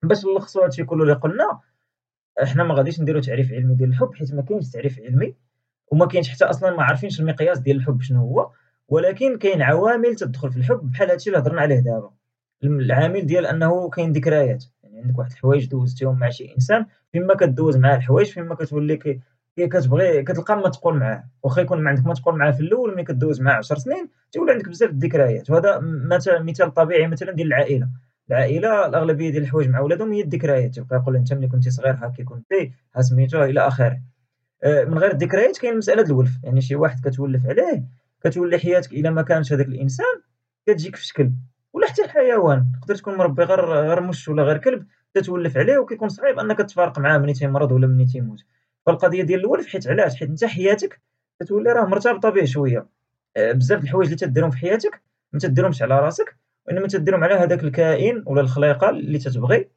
باش 0.02 0.24
نلخصو 0.26 0.62
هادشي 0.62 0.84
كلو 0.84 1.02
اللي 1.02 1.14
قلنا 1.14 1.60
حنا 2.44 2.64
مغاديش 2.64 3.00
نديرو 3.00 3.20
تعريف 3.20 3.52
علمي 3.52 3.74
ديال 3.74 3.88
الحب 3.88 4.14
حيت 4.14 4.34
مكاينش 4.34 4.70
تعريف 4.70 5.00
علمي 5.00 5.34
ومكاينش 5.88 6.28
حتى 6.28 6.44
أصلا 6.44 6.76
معارفينش 6.76 7.20
المقياس 7.20 7.58
ديال 7.58 7.76
الحب 7.76 8.00
شنو 8.00 8.20
هو، 8.20 8.50
ولكن 8.88 9.38
كاين 9.38 9.62
عوامل 9.62 10.14
تدخل 10.14 10.50
في 10.50 10.56
الحب 10.56 10.90
بحال 10.90 11.10
هادشي 11.10 11.30
اللي 11.30 11.40
هضرنا 11.40 11.60
عليه 11.60 11.80
دابا، 11.80 12.10
العامل 12.64 13.26
ديال 13.26 13.46
أنه 13.46 13.88
كاين 13.88 14.12
ذكريات. 14.12 14.64
يعني 14.82 15.00
عندك 15.00 15.18
واحد 15.18 15.30
الحوايج 15.30 15.66
دوزتيهم 15.66 16.18
مع 16.18 16.30
شي 16.30 16.54
إنسان 16.54 16.86
فين 17.12 17.26
ما 17.26 17.34
كدوز 17.34 17.76
معاه 17.76 17.96
الحوايج 17.96 18.26
فين 18.26 18.44
ما 18.44 18.54
كتولي 18.54 19.20
كتبغي 19.56 20.22
كتلقى 20.22 20.56
ما 20.56 20.68
تقول 20.68 20.96
معاه. 20.96 21.24
واخا 21.42 21.60
يكون 21.60 21.82
ما 21.82 21.90
عندك 21.90 22.06
ما 22.06 22.14
تقول 22.14 22.38
معاه 22.38 22.50
في 22.50 22.60
الأول 22.60 22.94
ملي 22.94 23.04
كدوز 23.04 23.40
معاه 23.40 23.56
10 23.56 23.78
سنين 23.78 24.08
تيولي 24.32 24.52
عندك 24.52 24.68
بزاف 24.68 24.90
الذكريات. 24.90 25.50
وهذا 25.50 25.80
مثال 26.40 26.74
طبيعي 26.74 27.06
مثلا 27.06 27.32
ديال 27.32 27.46
العائلة، 27.46 27.88
العائلة 28.30 28.86
الأغلبية 28.86 29.30
ديال 29.30 29.42
الحوايج 29.42 29.68
مع 29.68 29.80
ولادهم 29.80 30.12
هي 30.12 30.20
الذكريات. 30.20 30.74
تيبقى 30.74 30.96
يقول 30.96 31.16
أنت 31.16 31.32
ملي 31.32 31.48
كنتي 31.48 31.70
صغير 31.70 31.94
ها 31.94 32.12
كنتي 32.24 32.72
ها 32.96 33.02
سميتو 33.02 33.44
إلى 33.44 33.60
آخره، 33.60 34.00
من 34.64 34.98
غير 34.98 35.12
الذكريات 35.12 35.58
كاين 35.58 35.76
مسألة 35.76 36.02
الولف. 36.02 36.30
يعني 36.44 36.60
شي 36.60 36.76
واحد 36.76 37.08
كتولف 37.08 37.46
عليه 37.46 37.84
كتولي 38.24 38.58
حياتك 38.58 38.92
إلا 38.92 39.10
ما 39.10 39.22
كانش 39.22 39.52
هذاك 39.52 39.66
الإنسان 39.66 40.20
كتجيك 40.66 40.96
في 40.96 41.06
شكل. 41.06 41.30
ولا 41.72 41.86
حتى 41.86 42.04
الحيوان. 42.04 42.66
تقدر 42.80 42.94
تكون 42.94 43.14
مربي 43.14 43.42
غير 43.42 43.64
غير 43.64 44.00
مش 44.00 44.28
ولا 44.28 44.42
غير 44.42 44.58
كلب 44.58 44.86
كتولف 45.14 45.56
عليه 45.56 45.78
وكيكون 45.78 46.08
صعيب 46.08 46.38
أنك 46.38 46.58
تفارق 46.58 46.98
معاه 46.98 47.18
ملي 47.18 47.32
تيمرض 47.32 47.72
ولا 47.72 47.86
ملي 47.86 48.04
تيموت، 48.04 48.38
فالقضية 48.86 49.22
ديال 49.22 49.40
الولف 49.40 49.66
حيت 49.66 49.88
علاش؟ 49.88 50.16
حيت 50.16 50.28
أنت 50.28 50.44
حياتك 50.44 51.00
كتولي 51.40 51.72
راه 51.72 51.86
مرتبطة 51.86 52.30
به 52.30 52.44
شوية، 52.44 52.86
بزاف 53.36 53.80
د 53.80 53.82
الحوايج 53.82 54.06
اللي 54.06 54.16
تديرهم 54.18 54.50
في 54.50 54.56
حياتك 54.58 55.02
ما 55.32 55.38
تديرهمش 55.38 55.82
على 55.82 56.00
راسك. 56.00 56.36
وإنما 56.68 56.88
تديرهم 56.88 57.24
على 57.24 57.34
هذاك 57.34 57.64
الكائن 57.64 58.22
ولا 58.26 58.40
الخليقة 58.40 58.90
اللي 58.90 59.18
تتبغي 59.18 59.68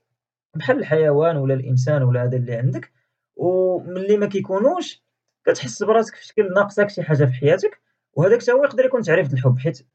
بحال 0.56 0.80
الحيوان 0.80 1.38
ولا 1.38 1.54
الإنسان 1.54 2.04
ولا 2.04 2.24
هذا 2.24 2.38
اللي 2.38 2.56
عندك. 2.56 2.92
وملي 3.36 4.18
ما 4.18 4.26
كيكونوش 4.26 5.04
كتحس 5.46 5.84
براسك 5.84 6.16
في 6.16 6.26
شكل 6.26 6.54
ناقصك 6.54 6.90
شي 6.90 7.04
حاجة 7.04 7.26
في 7.26 7.34
حياتك 7.34 7.82
وهذاك 8.14 8.50
هو 8.50 8.64
يقدر 8.64 8.86
يكون 8.86 9.02
تعريف 9.02 9.34
الحب. 9.34 9.60
حيت 9.60 9.86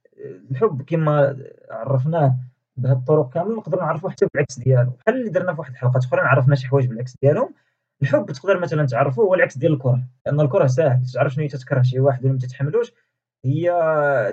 الحب 0.50 0.82
كما 0.82 1.36
عرفناه 1.70 2.36
بهاد 2.76 2.96
الطرق 2.96 3.34
كامل 3.34 3.54
نقدروا 3.54 3.82
نعرفوه 3.82 4.10
حتى 4.10 4.26
بالعكس 4.34 4.58
ديالو. 4.58 4.90
بحال 4.90 5.16
اللي 5.20 5.30
درنا 5.30 5.54
في 5.54 5.60
واحد 5.60 5.70
الحلقات 5.70 6.04
أخرى 6.04 6.20
عرفنا 6.20 6.54
شي 6.54 6.66
حوايج 6.66 6.86
بالعكس 6.86 7.16
ديالهم، 7.22 7.54
الحب 8.02 8.32
تقدر 8.32 8.60
مثلا 8.60 8.86
تعرفو 8.86 9.22
هو 9.22 9.34
العكس 9.34 9.58
ديال 9.58 9.72
الكرة. 9.72 10.02
لأن 10.26 10.40
الكرة 10.40 10.66
ساهل 10.66 11.06
تعرف 11.14 11.32
شنو 11.34 11.48
تتكره 11.48 11.82
شي 11.82 12.00
واحد 12.00 12.24
ولا 12.24 12.32
ما 12.32 12.38
تتحملوش 12.38 12.92
هي 13.44 13.72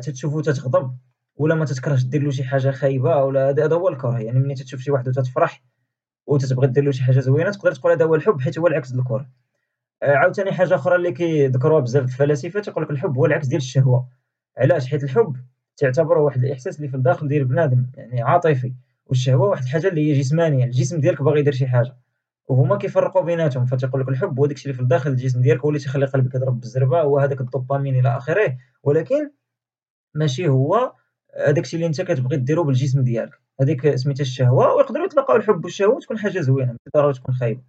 تتشوفو 0.04 0.42
تتغضب 0.42 0.98
ولا 1.42 1.56
ما 1.56 1.66
تتكرهش 1.66 2.04
دير 2.04 2.32
شي 2.32 2.44
حاجة 2.44 2.72
خايبة 2.72 3.24
ولا 3.24 3.50
هذا 3.50 3.76
هو 3.76 3.90
الكره. 3.90 4.20
يعني 4.20 4.40
ملي 4.40 4.56
تتشوف 4.56 4.80
شي 4.80 4.92
واحد 4.92 5.08
وتتفرح 5.08 5.64
وتتبغي 6.28 6.68
دير 6.68 6.92
شي 6.92 7.04
حاجة 7.04 7.20
زوينة 7.20 7.52
تقدر 7.52 7.72
تقول 7.72 7.92
هذا 7.92 8.06
هو 8.06 8.16
الحب 8.16 8.42
حيت 8.42 8.60
هو 8.60 8.68
العكس 8.68 8.94
الكره، 8.94 9.30
عاوتاني 10.04 10.52
حاجة 10.52 10.76
أخرى 10.76 10.96
اللي 10.96 11.12
كيذكروها 11.12 11.80
بزاف 11.80 12.04
د 12.04 12.08
الفلاسفة 12.08 12.60
تيقولك 12.60 12.92
الحب 12.92 13.18
هو 13.18 13.26
العكس 13.26 13.48
ديال 13.48 13.62
الشهوة، 13.62 14.08
علاش؟ 14.58 14.88
حيت 14.90 15.04
الحب 15.04 15.36
تعتبره 15.78 16.20
واحد 16.20 16.44
الإحساس 16.44 16.78
اللي 16.78 16.88
في 16.88 16.96
الداخل 16.96 17.28
ديال 17.28 17.46
بنادم 17.46 17.86
يعني 17.96 18.22
عاطفي. 18.22 18.74
والشهوة 19.06 19.50
واحد 19.50 19.64
الحاجة 19.64 19.88
اللي 19.88 20.12
هي 20.12 20.20
جسمانية 20.20 20.66
الجسم 20.66 21.00
ديالك 21.00 21.22
باغي 21.22 21.40
يدير 21.40 21.54
شي 21.54 21.68
حاجة. 21.68 21.98
وهما 22.48 22.78
كيفرقوا 22.78 23.22
بيناتهم 23.22 23.66
فتيقولك 23.66 24.10
الحب 24.10 24.40
هو 24.40 24.46
داكشي 24.46 24.66
اللي 24.66 24.74
في 24.74 24.82
الداخل 24.82 25.10
الجسم 25.10 25.42
ديالك 25.42 25.62
هو 25.62 25.70
اللي 25.70 25.80
تيخلي 25.80 26.06
قلبك 26.06 26.36
يضرب 26.36 26.60
بالزربة 26.60 27.02
هو 27.02 27.20
هذاك 27.20 27.42
الدوبامين 27.42 28.00
إلى 28.00 28.18
آخره. 28.18 28.58
ولكن 28.84 29.32
ماشي 30.16 30.48
هو 30.48 30.94
داكشي 31.48 31.76
اللي 31.76 31.88
نتا 31.88 32.04
كتبغي 32.04 32.38
ديرو 32.38 32.64
بالجسم 32.64 33.04
ديالك. 33.04 33.42
هذيك 33.62 33.96
سميتها 33.96 34.22
الشهوة 34.22 34.76
ويقدروا 34.76 35.06
يتلاقاو 35.06 35.36
الحب 35.36 35.66
والشهوة 35.66 35.96
وتكون 35.96 36.18
حاجة 36.18 36.40
زوينة 36.40 36.72
ماشي 36.72 36.90
ضروري 36.96 37.14
تكون 37.14 37.36
خايبة، 37.36 37.62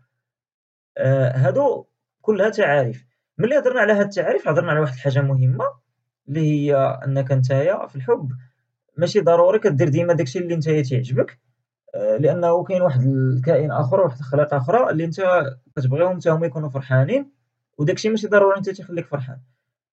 هادو 0.99 1.87
كلها 2.21 2.49
تعاريف 2.49 3.07
ملي 3.39 3.59
هضرنا 3.59 3.81
على 3.81 3.93
هاد 3.93 4.07
التعاريف 4.07 4.49
هضرنا 4.49 4.71
على 4.71 4.81
واحد 4.81 4.95
الحاجة 4.95 5.21
مهمة 5.21 5.65
اللي 6.29 6.41
هي 6.41 6.77
أنك 6.77 7.33
نتايا 7.33 7.87
في 7.87 7.97
الحب 7.97 8.33
ماشي 8.97 9.21
ضروري 9.21 9.59
كدير 9.59 9.89
ديما 9.89 10.13
داكشي 10.13 10.39
اللي 10.39 10.57
نتايا 10.57 10.83
تيعجبك. 10.83 11.39
لأنه 11.95 12.65
كاين 12.65 12.83
واحد 12.83 13.03
الكائن 13.03 13.71
آخر 13.71 14.01
واحد 14.01 14.19
الخليقة 14.19 14.57
أخرى 14.57 14.91
اللي 14.91 15.07
نتا 15.07 15.57
كتبغيهم 15.77 16.17
حتى 16.17 16.31
هما 16.31 16.47
يكونوا 16.47 16.69
فرحانين 16.69 17.33
وداكشي 17.79 18.09
ماشي 18.09 18.27
ضروري 18.27 18.61
نتا 18.61 18.73
تيخليك 18.73 19.07
فرحان، 19.07 19.39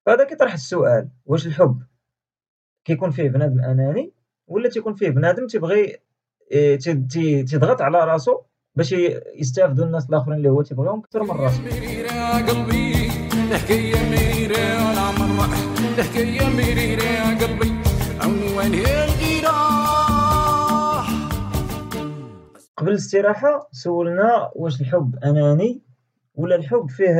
فهذا 0.05 0.23
كيطرح 0.23 0.53
السؤال 0.53 1.09
واش 1.25 1.47
الحب؟ 1.47 1.83
كيكون 2.85 3.11
فيه 3.11 3.29
بنادم 3.29 3.59
أناني 3.59 4.13
ولا 4.47 4.69
تيكون 4.69 4.93
فيه 4.93 5.09
بنادم 5.09 5.47
تيبغي 5.47 5.97
تيضغط 7.43 7.81
على 7.81 7.97
راسو 8.05 8.41
باش 8.75 8.95
يستافدو 9.35 9.83
الناس 9.83 10.09
الآخرين 10.09 10.37
اللي 10.37 10.49
هو 10.49 10.61
تيبغيهم 10.61 11.01
كثر 11.01 11.23
من 11.23 11.31
راسو. 11.31 11.61
قبل 22.77 22.91
الاستراحة 22.91 23.69
سولنا 23.71 24.51
واش 24.55 24.81
الحب 24.81 25.15
أناني 25.23 25.81
ولا 26.35 26.55
الحب 26.55 26.89
فيه 26.89 27.15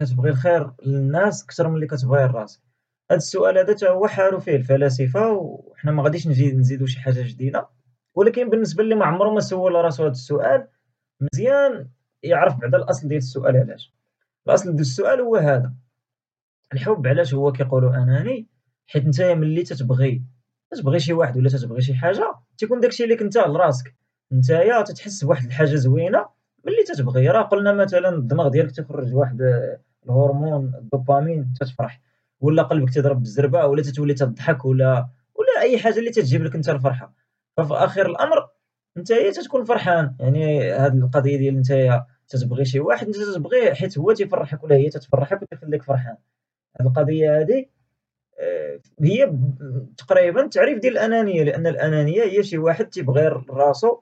كتبغي 0.00 0.30
الخير 0.30 0.70
للناس 0.86 1.46
كثر 1.46 1.68
من 1.68 1.74
اللي 1.74 1.86
كتبغيه 1.86 2.26
لراسك، 2.26 2.60
هاد 3.10 3.16
السؤال 3.16 3.58
هذا 3.58 3.72
حتى 3.74 3.88
هو 3.88 4.06
حاروا 4.06 4.40
فيه 4.40 4.56
الفلاسفة 4.56 5.32
وحنا 5.32 5.92
ما 5.92 6.02
غاديش 6.02 6.26
نزيدو 6.26 6.86
شي 6.86 7.00
حاجة 7.00 7.22
جديدة. 7.22 7.68
ولكن 8.14 8.50
بالنسبة 8.50 8.82
للي 8.82 8.94
ما 8.94 9.04
عمرو 9.06 9.34
ما 9.34 9.40
سول 9.40 9.74
راسو 9.74 10.04
هاد 10.04 10.10
السؤال 10.10 10.68
مزيان 11.20 11.88
يعرف 12.22 12.56
بعدا 12.56 12.78
الأصل 12.78 13.08
ديال 13.08 13.18
السؤال 13.18 13.56
علاش، 13.56 13.94
الأصل 14.46 14.64
ديال 14.70 14.80
السؤال 14.80 15.20
هو 15.20 15.36
هذا. 15.36 15.74
الحب 16.72 17.06
علاش 17.06 17.34
هو 17.34 17.52
كيقولوا 17.52 17.96
أناني؟ 17.96 18.48
حيت 18.86 19.06
نتايا 19.06 19.34
ملي 19.34 19.62
تتبغي 19.62 20.22
تتبغي 20.70 21.00
شي 21.00 21.12
واحد 21.12 21.36
ولا 21.36 21.48
تتبغي 21.48 21.80
شي 21.80 21.94
حاجة 21.94 22.34
تيكون 22.58 22.80
داكشي 22.80 23.06
ليك 23.06 23.22
نتا 23.22 23.38
لراسك 23.38 23.94
نتايا 24.32 24.82
تتحس 24.82 25.24
بواحد 25.24 25.46
الحاجة 25.46 25.74
زوينة 25.74 26.26
ملي 26.64 26.84
تتبغي 26.86 27.28
راه 27.28 27.42
قلنا 27.42 27.72
مثلا 27.72 28.08
الدماغ 28.08 28.48
ديالك 28.48 28.70
تيخرج 28.70 29.14
واحد 29.14 29.42
الهرمون 30.06 30.74
الدوبامين 30.74 31.52
تتفرح 31.60 32.00
ولا 32.40 32.62
قلبك 32.62 32.90
تيضرب 32.90 33.18
بالزربة 33.20 33.66
ولا 33.66 33.82
تتولي 33.82 34.14
تضحك 34.14 34.64
ولا 34.64 35.08
ولا 35.34 35.60
أي 35.60 35.78
حاجة 35.78 35.98
اللي 35.98 36.10
تتجيب 36.10 36.44
لك 36.44 36.56
نتا 36.56 36.72
الفرحة، 36.72 37.14
ففي 37.56 37.74
آخر 37.74 38.06
الأمر 38.06 38.48
نتايا 38.98 39.30
تتكون 39.30 39.64
فرحان. 39.64 40.16
يعني 40.20 40.70
هاد 40.70 40.96
القضية 40.96 41.36
ديال 41.36 41.58
نتايا 41.58 42.06
تتبغي 42.28 42.64
شي 42.64 42.80
واحد 42.80 43.08
نتا 43.08 43.18
تتبغيه 43.32 43.72
حيت 43.72 43.98
هو 43.98 44.12
تيفرحك 44.12 44.64
ولا 44.64 44.76
هي 44.76 44.88
تتفرحك 44.88 45.42
وتخليك 45.42 45.82
فرحان، 45.82 46.16
هاد 46.80 46.86
القضية 46.86 47.40
هادي 47.40 47.70
هي 49.02 49.38
تقريبا 49.96 50.44
التعريف 50.44 50.78
ديال 50.78 50.92
الأنانية 50.92 51.42
لأن 51.42 51.66
الأنانية 51.66 52.22
هي 52.22 52.42
شي 52.42 52.58
واحد 52.58 52.86
تيبغي 52.86 53.28
راسو 53.50 54.00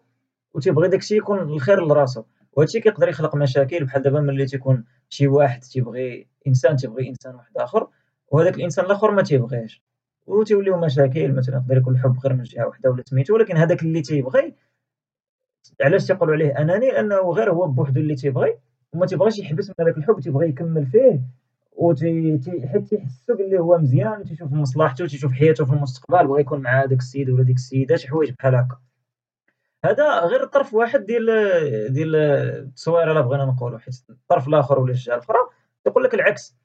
وتيبغي 0.55 0.89
داكشي 0.89 1.17
يكون 1.17 1.39
الخير 1.39 1.87
لراسو. 1.87 2.25
وهادشي 2.53 2.81
كيقدر 2.81 3.09
يخلق 3.09 3.37
مشاكل 3.37 3.85
بحال 3.85 4.03
دابا 4.03 4.21
ملي 4.21 4.47
تيكون 4.47 4.85
شي 5.09 5.29
واحد 5.29 5.61
تيبغي 5.61 6.29
إنسان 6.47 6.77
تيبغي 6.77 7.09
إنسان 7.09 7.35
واحد 7.35 7.57
آخر. 7.57 7.89
وهداك 8.31 8.55
الإنسان 8.55 8.85
الآخر 8.85 9.11
ما 9.11 9.23
تيبغيهش 9.23 9.83
وتيوليو 10.27 10.77
مشاكل 10.77 11.33
مثلا 11.33 11.57
يقدر 11.57 11.77
يكون 11.77 11.95
الحب 11.95 12.19
غير 12.19 12.33
من 12.35 12.43
جهة 12.43 12.67
وحدة 12.67 12.91
ولا 12.91 13.03
سميتو 13.07 13.35
ولكن 13.35 13.57
هداك 13.57 13.83
اللي 13.83 14.03
تيبغي 14.03 14.55
علاش 15.81 16.07
تيقولوا 16.07 16.35
عليه 16.35 16.59
أناني 16.59 16.91
لأنه 16.91 17.17
غير 17.17 17.53
هو 17.53 17.67
بوحدو 17.67 18.01
اللي 18.01 18.15
تيبغي 18.15 18.59
وما 18.93 19.07
تيبغيش 19.07 19.39
يحبس 19.39 19.69
من 19.69 19.75
هداك 19.81 19.99
الحب 19.99 20.21
تيبغي 20.21 20.49
يكمل 20.49 20.87
فيه. 20.87 21.21
وتي 21.73 22.41
حيت 22.73 22.89
تيحسو 22.89 23.35
بلي 23.35 23.59
هو 23.59 23.79
مزيان 23.79 24.21
وتيشوف 24.21 24.53
مصلحتو 24.53 25.07
تيشوف 25.07 25.33
حياتو 25.33 25.65
في 25.65 25.73
المستقبل 25.73 26.27
بغا 26.27 26.41
يكون 26.41 26.61
مع 26.61 26.83
هداك 26.83 26.99
السيد 26.99 27.31
ولا 27.31 27.43
ديك 27.43 27.57
السيدة 27.57 27.97
شي 27.97 28.09
حوايج 28.09 28.31
بحال 28.31 28.55
هكا، 28.55 28.79
هذا 29.85 30.21
غير 30.21 30.45
طرف 30.45 30.75
واحد 30.75 31.05
ديال 31.05 31.27
ديال 31.93 32.17
التصويرة 32.17 33.13
إلا 33.13 33.21
بغينا 33.21 33.45
نقولو 33.45 33.79
حيت 33.79 33.95
الطرف 34.11 34.49
الآخر 34.49 34.79
ولا 34.79 34.91
الجهة 34.91 35.15
الأخرى 35.15 35.39
تيقولك 35.85 36.15
العكس. 36.15 36.58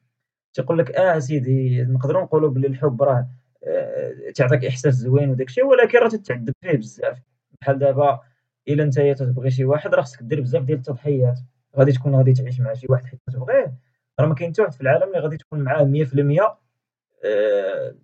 تيقولك 0.54 0.92
آه 0.92 1.18
أسيدي 1.18 1.84
نقدرو 1.84 2.22
نقولو 2.22 2.50
بلي 2.50 2.68
الحب 2.68 3.04
راه 3.04 3.28
آه، 3.68 4.14
تعطيك 4.36 4.66
إحساس 4.66 4.94
زوين 4.94 5.30
وداك 5.30 5.48
الشيء 5.48 5.66
ولكن 5.66 5.98
راه 6.00 6.08
تتعذب 6.08 6.54
فيه 6.62 6.78
بزاف، 6.78 7.18
بحال 7.62 7.80
دابا 7.80 8.20
إلا 8.68 8.86
نتايا 8.86 9.14
تتبغي 9.14 9.52
شي 9.52 9.66
واحد 9.66 9.94
راه 9.96 10.02
خصك 10.02 10.24
دير 10.24 10.42
بزاف 10.42 10.64
ديال 10.64 10.78
التضحيات، 10.78 11.40
غادي 11.78 11.92
تكون 11.92 12.16
غادي 12.16 12.34
تعيش 12.34 12.60
مع 12.60 12.74
شي 12.74 12.88
واحد 12.90 13.06
حيت 13.06 13.20
كتبغيه، 13.28 13.74
راه 14.20 14.26
ما 14.28 14.36
كاين 14.36 14.52
حتى 14.52 14.62
واحد 14.62 14.74
في 14.74 14.82
العالم 14.82 15.08
اللي 15.08 15.20
غادي 15.20 15.38
تكون 15.38 15.60
معاه 15.60 15.84
100% 15.84 16.58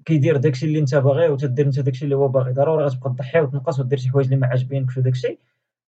كيدير 0.05 0.37
داك 0.37 0.53
الشيء 0.53 0.69
اللي 0.69 0.79
أنت 0.79 0.95
باغي 0.95 1.27
وتدير 1.29 1.65
أنت 1.65 1.79
داك 1.79 1.93
الشيء 1.93 2.03
اللي 2.05 2.15
هو 2.15 2.27
باغي، 2.27 2.51
ضروري 2.53 2.85
غتبقى 2.85 3.09
تضحي 3.09 3.41
وتنقص 3.41 3.79
ودير 3.79 3.97
شي 3.99 4.09
حوايج 4.09 4.25
اللي 4.27 4.39
ما 4.39 4.47
عاجبينكش 4.47 4.97
وداك 4.97 5.13
الشيء، 5.13 5.39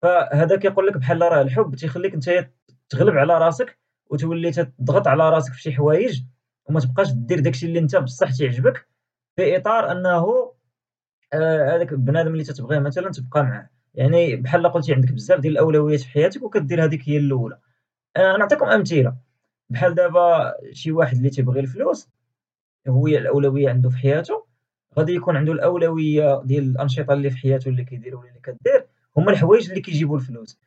فهذا 0.02 0.58
كيقول 0.58 0.88
لك 0.88 0.98
بحال 0.98 1.22
راه 1.22 1.42
الحب 1.42 1.76
تيخليك 1.76 2.16
نتايا 2.16 2.52
تغلب 2.90 3.18
على 3.18 3.38
راسك 3.38 3.80
وتولي 4.10 4.52
تضغط 4.52 5.08
على 5.08 5.30
راسك 5.30 5.54
في 5.54 5.62
شي 5.62 5.72
حوايج 5.72 6.24
وما 6.70 6.80
تبقاش 6.80 7.12
دير 7.12 7.40
داك 7.40 7.54
الشيء 7.54 7.70
اللي 7.70 7.80
أنت 7.80 7.96
بصح 7.96 8.32
تيعجبك 8.32 8.88
في 9.36 9.58
إطار 9.58 9.92
أنه 9.92 10.54
آه، 11.34 11.76
هذاك 11.76 11.94
بنادم 11.94 12.34
اللي 12.34 12.44
تتبغيه 12.44 12.80
مثلًا 12.80 13.12
تبقى 13.12 13.44
معاه، 13.44 13.70
يعني 13.96 14.36
بحال 14.36 14.68
قلتي 14.68 14.94
عندك 14.94 15.12
بزاف 15.14 15.40
ديال 15.40 15.54
الأولويات 15.54 16.00
في 16.00 16.10
حياتك 16.10 16.44
وكدير 16.44 16.84
هذيك 16.86 17.10
هي 17.10 17.18
الأولى، 17.18 17.60
آه، 18.18 18.38
نعطيكم 18.38 18.66
أمثلة، 18.66 19.16
بحال 19.70 19.96
دابا 19.96 20.54
شي 20.74 20.92
واحد 20.92 21.18
اللي 21.18 21.30
تيبغي 21.30 21.60
الفلوس 21.60 22.10
هي 22.88 23.18
الأولوية 23.18 23.70
عنده 23.70 23.90
في 23.90 23.98
حياته، 23.98 24.46
غادي 25.00 25.14
يكون 25.16 25.38
عنده 25.38 25.54
الأولوية 25.54 26.42
ديال 26.46 26.64
الأنشطة 26.64 27.14
اللي 27.14 27.30
في 27.30 27.38
حياته 27.38 27.70
اللي 27.70 27.84
كيدير 27.86 28.16
ولا 28.18 28.30
اللي 28.30 28.42
كدير 28.42 28.88
هما 29.18 29.32
الحوايج 29.32 29.70
اللي 29.70 29.82
كيجيبو 29.82 30.16
الفلوس، 30.16 30.60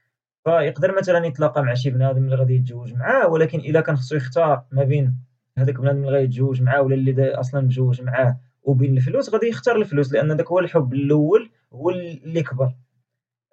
فيقدر 0.44 0.97
مثلًا 0.99 1.26
يتلاقى 1.26 1.62
مع 1.62 1.75
شي 1.75 1.90
بنادم 1.90 2.25
اللي 2.25 2.37
غادي 2.37 2.54
يتزوج 2.56 2.94
معاه 2.94 3.28
ولكن 3.28 3.59
إلا 3.61 3.80
كان 3.80 3.97
خصو 3.97 4.16
يختار 4.16 4.64
ما 4.73 4.85
بين 4.85 5.16
هذاك 5.59 5.80
بنادم 5.80 5.99
اللي 5.99 6.11
غيتزوج 6.18 6.62
معاه 6.62 6.82
ولا 6.82 6.94
اللي 6.94 7.35
أصلًا 7.35 7.61
متزوج 7.61 8.02
معاه. 8.02 8.40
وبين 8.62 8.97
الفلوس 8.97 9.30
غادي 9.30 9.49
يختار 9.49 9.76
الفلوس 9.76 10.12
لأن 10.12 10.37
داك 10.37 10.47
هو 10.49 10.59
الحب 10.59 10.92
الأول 10.94 11.50
هو 11.73 11.90
اللي 11.90 12.42
كبر، 12.42 12.75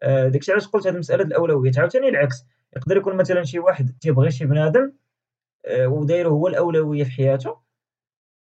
آه، 0.04 0.28
داكشي 0.28 0.52
علاش 0.52 0.68
قلت 0.68 0.88
هاد 0.88 0.94
المسألة 0.94 1.24
د 1.24 1.28
الأولويات، 1.28 1.80
عاوتاني 1.80 2.10
العكس 2.10 2.46
يقدر 2.78 2.98
يكون 2.98 3.16
مثلًا 3.18 3.44
شي 3.44 3.60
واحد 3.60 3.92
تيبغي 4.02 4.32
شي 4.32 4.46
بنادم 4.46 4.94
آه، 5.66 5.88
ودايرو 5.88 6.32
هو 6.32 6.48
الأولوية 6.48 7.04
في 7.04 7.12
حياته 7.12 7.58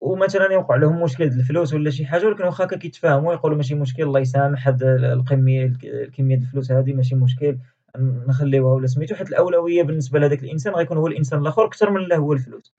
ومثلًا 0.01 0.53
يوقع 0.53 0.77
لهم 0.77 1.03
مشكل 1.03 1.31
د 1.31 1.35
الفلوس 1.35 1.75
ولا 1.75 1.91
شي 1.91 2.07
حاجة 2.07 2.27
ولكن 2.27 2.45
واخا 2.45 2.67
كيتفاهموا 2.67 3.35
يقولوا 3.35 3.57
ماشي 3.57 3.75
مشكل 3.75 4.03
الله 4.03 4.21
يسامح 4.21 4.69
هاد 4.69 4.83
الكمية 4.85 5.73
الكمية 5.85 6.37
د 6.37 6.43
الفلوس 6.43 6.73
هادي 6.73 6.93
ماشي 6.93 7.15
مشكل 7.17 7.59
نخليوها 7.99 8.75
ولا 8.75 8.87
سميتو. 8.87 9.15
حيت 9.15 9.29
الأولوية 9.29 9.83
بالنسبة 9.83 10.19
لهداك 10.19 10.43
الإنسان 10.45 10.75
غيكون 10.75 10.97
هو 10.99 11.07
الإنسان 11.07 11.41
الآخر 11.41 11.69
كثر 11.71 11.91
من 11.91 12.13
هو 12.13 12.33
الفلوس، 12.33 12.75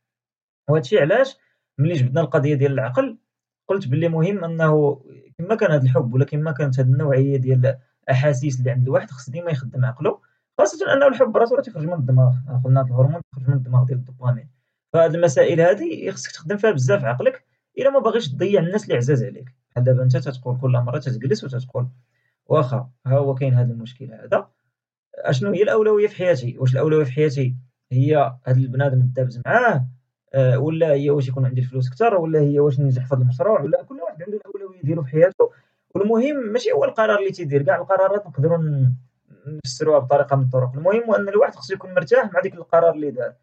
وهادشي 0.70 1.00
علاش 1.00 1.38
ملي 1.78 1.94
جبدنا 1.94 2.22
القضية 2.22 2.56
ديال 2.56 2.72
العقل 2.72 3.18
قلت 3.68 3.88
بلي 3.88 4.10
مهم 4.10 4.44
أنه 4.44 5.02
كما 5.38 5.56
كان 5.56 5.72
هاد 5.72 5.84
الحب 5.84 6.14
ولا 6.14 6.26
كما 6.26 6.52
كانت 6.52 6.80
هاد 6.80 6.88
النوعية 6.88 7.38
ديال 7.38 7.78
الأحاسيس 8.04 8.60
اللي 8.60 8.72
عند 8.72 8.84
الواحد 8.88 9.12
خص 9.12 9.30
ديما 9.30 9.52
يخدم 9.52 9.86
عقلو، 9.86 10.22
خاصة 10.58 10.94
أنه 10.94 11.08
الحب 11.08 11.38
راسو 11.38 11.56
راه 11.56 11.62
تيخرج 11.62 11.86
من 11.86 11.94
الدماغ، 11.94 12.34
قلنا 12.66 12.80
هاد 12.80 12.86
الهرمون 12.86 13.22
تيخرج 13.32 13.50
من 13.50 13.56
الدماغ 13.56 13.84
ديال 13.84 13.98
الدوبامين، 13.98 14.50
فهاد 14.94 15.16
المسائل 15.16 15.62
هادي 15.62 16.12
خصك 16.12 16.32
تخدم 16.32 16.58
فيها 16.58 16.72
بزاف 16.72 17.04
عقلك 17.04 17.46
إلا 17.78 17.90
ما 17.90 18.00
باغيش 18.00 18.30
تضيع 18.30 18.62
الناس 18.62 18.84
اللي 18.84 18.96
عزاز 18.96 19.24
عليك، 19.24 19.56
بحال 19.72 19.84
دابا 19.84 20.04
أنت 20.04 20.18
تتقول 20.18 20.58
كل 20.62 20.72
مرة 20.72 21.00
تتجلس 21.00 21.44
وتتقول 21.44 21.88
واخا 22.46 22.90
ها 23.06 23.18
هو 23.18 23.36
كاين 23.36 23.54
هاد 23.54 23.70
المشكل 23.70 24.14
هذا 24.14 24.50
أشنو 25.16 25.52
هي 25.52 25.64
الأولوية 25.64 26.08
في 26.08 26.16
حياتي، 26.16 26.58
واش 26.58 26.74
الأولوية 26.74 27.04
في 27.04 27.12
حياتي 27.12 27.56
هي 27.92 28.38
هاد 28.48 28.58
البنادم 28.58 29.00
ندابز 29.00 29.42
معاه؟ 29.46 29.88
آه، 30.34 30.60
ولا 30.60 30.93
هي 30.93 31.10
واش 31.10 31.27
يكون 31.27 31.46
عندي 31.46 31.62
الفلوس 31.62 31.89
كثر 31.89 32.15
ولا 32.15 32.39
هي 32.39 32.60
واش 32.60 32.79
ننجح 32.79 33.05
في 33.05 33.15
هذا 33.15 33.22
المشروع 33.22 33.62
ولا 33.62 33.84
كل 33.84 34.00
واحد 34.01 34.24
عنده 34.24 34.38
الأولوية 34.38 34.81
ديالو 34.81 35.03
في 35.03 35.10
حياته. 35.10 35.51
والمهم 35.96 36.36
ماشي 36.36 36.72
هو 36.72 36.85
القرار 36.85 37.20
اللي 37.20 37.31
تيدير 37.31 37.63
كاع 37.63 37.75
القرارات 37.75 38.27
نقدروا 38.27 38.57
نفسروها 39.48 40.00
بطريقة 40.00 40.35
من 40.35 40.44
الطرق. 40.44 40.72
المهم 40.75 41.03
هو 41.03 41.16
ان 41.16 41.29
الواحد 41.29 41.55
خصو 41.55 41.74
يكون 41.74 41.94
مرتاح 41.94 42.33
مع 42.33 42.42
ديك 42.42 42.53
القرار 42.55 42.94
اللي 42.94 43.11
دار. 43.11 43.33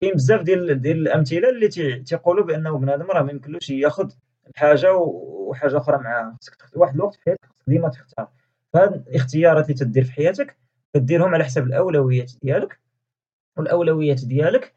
كاين 0.00 0.14
بزاف 0.14 0.42
ديال 0.42 0.80
ديال 0.82 0.96
الأمثلة 0.96 1.48
اللي 1.48 1.68
تيقولوا 1.98 2.44
بأنه 2.44 2.78
بنادم 2.78 3.10
راه 3.10 3.22
ما 3.22 3.32
يمكنلوش 3.32 3.70
ياخذ 3.70 4.10
الحاجة 4.50 4.96
وحاجة 4.96 5.76
أخرى 5.76 5.98
معاها 5.98 6.36
خصك 6.40 6.76
واحد 6.76 6.94
الوقت 6.94 7.14
في 7.14 7.22
حياتك 7.24 7.48
ديما 7.66 7.88
تختار. 7.88 8.28
فهاد 8.72 9.08
الاختيارات 9.08 9.64
اللي 9.64 9.74
تدير 9.74 10.04
في 10.04 10.12
حياتك 10.12 10.56
كديرهم 10.94 11.34
على 11.34 11.44
حسب 11.44 11.66
الأولويات 11.66 12.32
ديالك 12.42 12.78
والأولويات 13.56 14.24
ديالك 14.24 14.74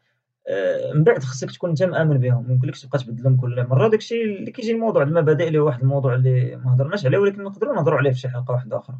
من 0.94 1.04
بعد 1.04 1.22
خصك 1.22 1.50
تكون 1.50 1.70
انت 1.70 1.82
مآمن 1.82 2.18
بهم 2.18 2.46
ما 2.46 2.52
يمكنلكش 2.52 2.82
تبقى 2.82 2.98
تبدلهم 2.98 3.36
كل 3.36 3.66
مرة. 3.68 3.88
داكشي 3.88 4.22
اللي 4.22 4.50
كيجي 4.50 4.72
الموضوع 4.72 5.02
المبادئ 5.02 5.48
اللي 5.48 5.58
هو 5.58 5.66
واحد 5.66 5.80
الموضوع 5.80 6.14
اللي 6.14 6.56
ما 6.56 6.74
هضرناش 6.74 7.06
عليه 7.06 7.18
ولكن 7.18 7.42
نقدروا 7.42 7.74
نهضروا 7.74 7.98
عليه 7.98 8.10
في 8.10 8.18
شي 8.18 8.28
حلقة 8.28 8.52
واحدة 8.52 8.78
أخرى. 8.78 8.96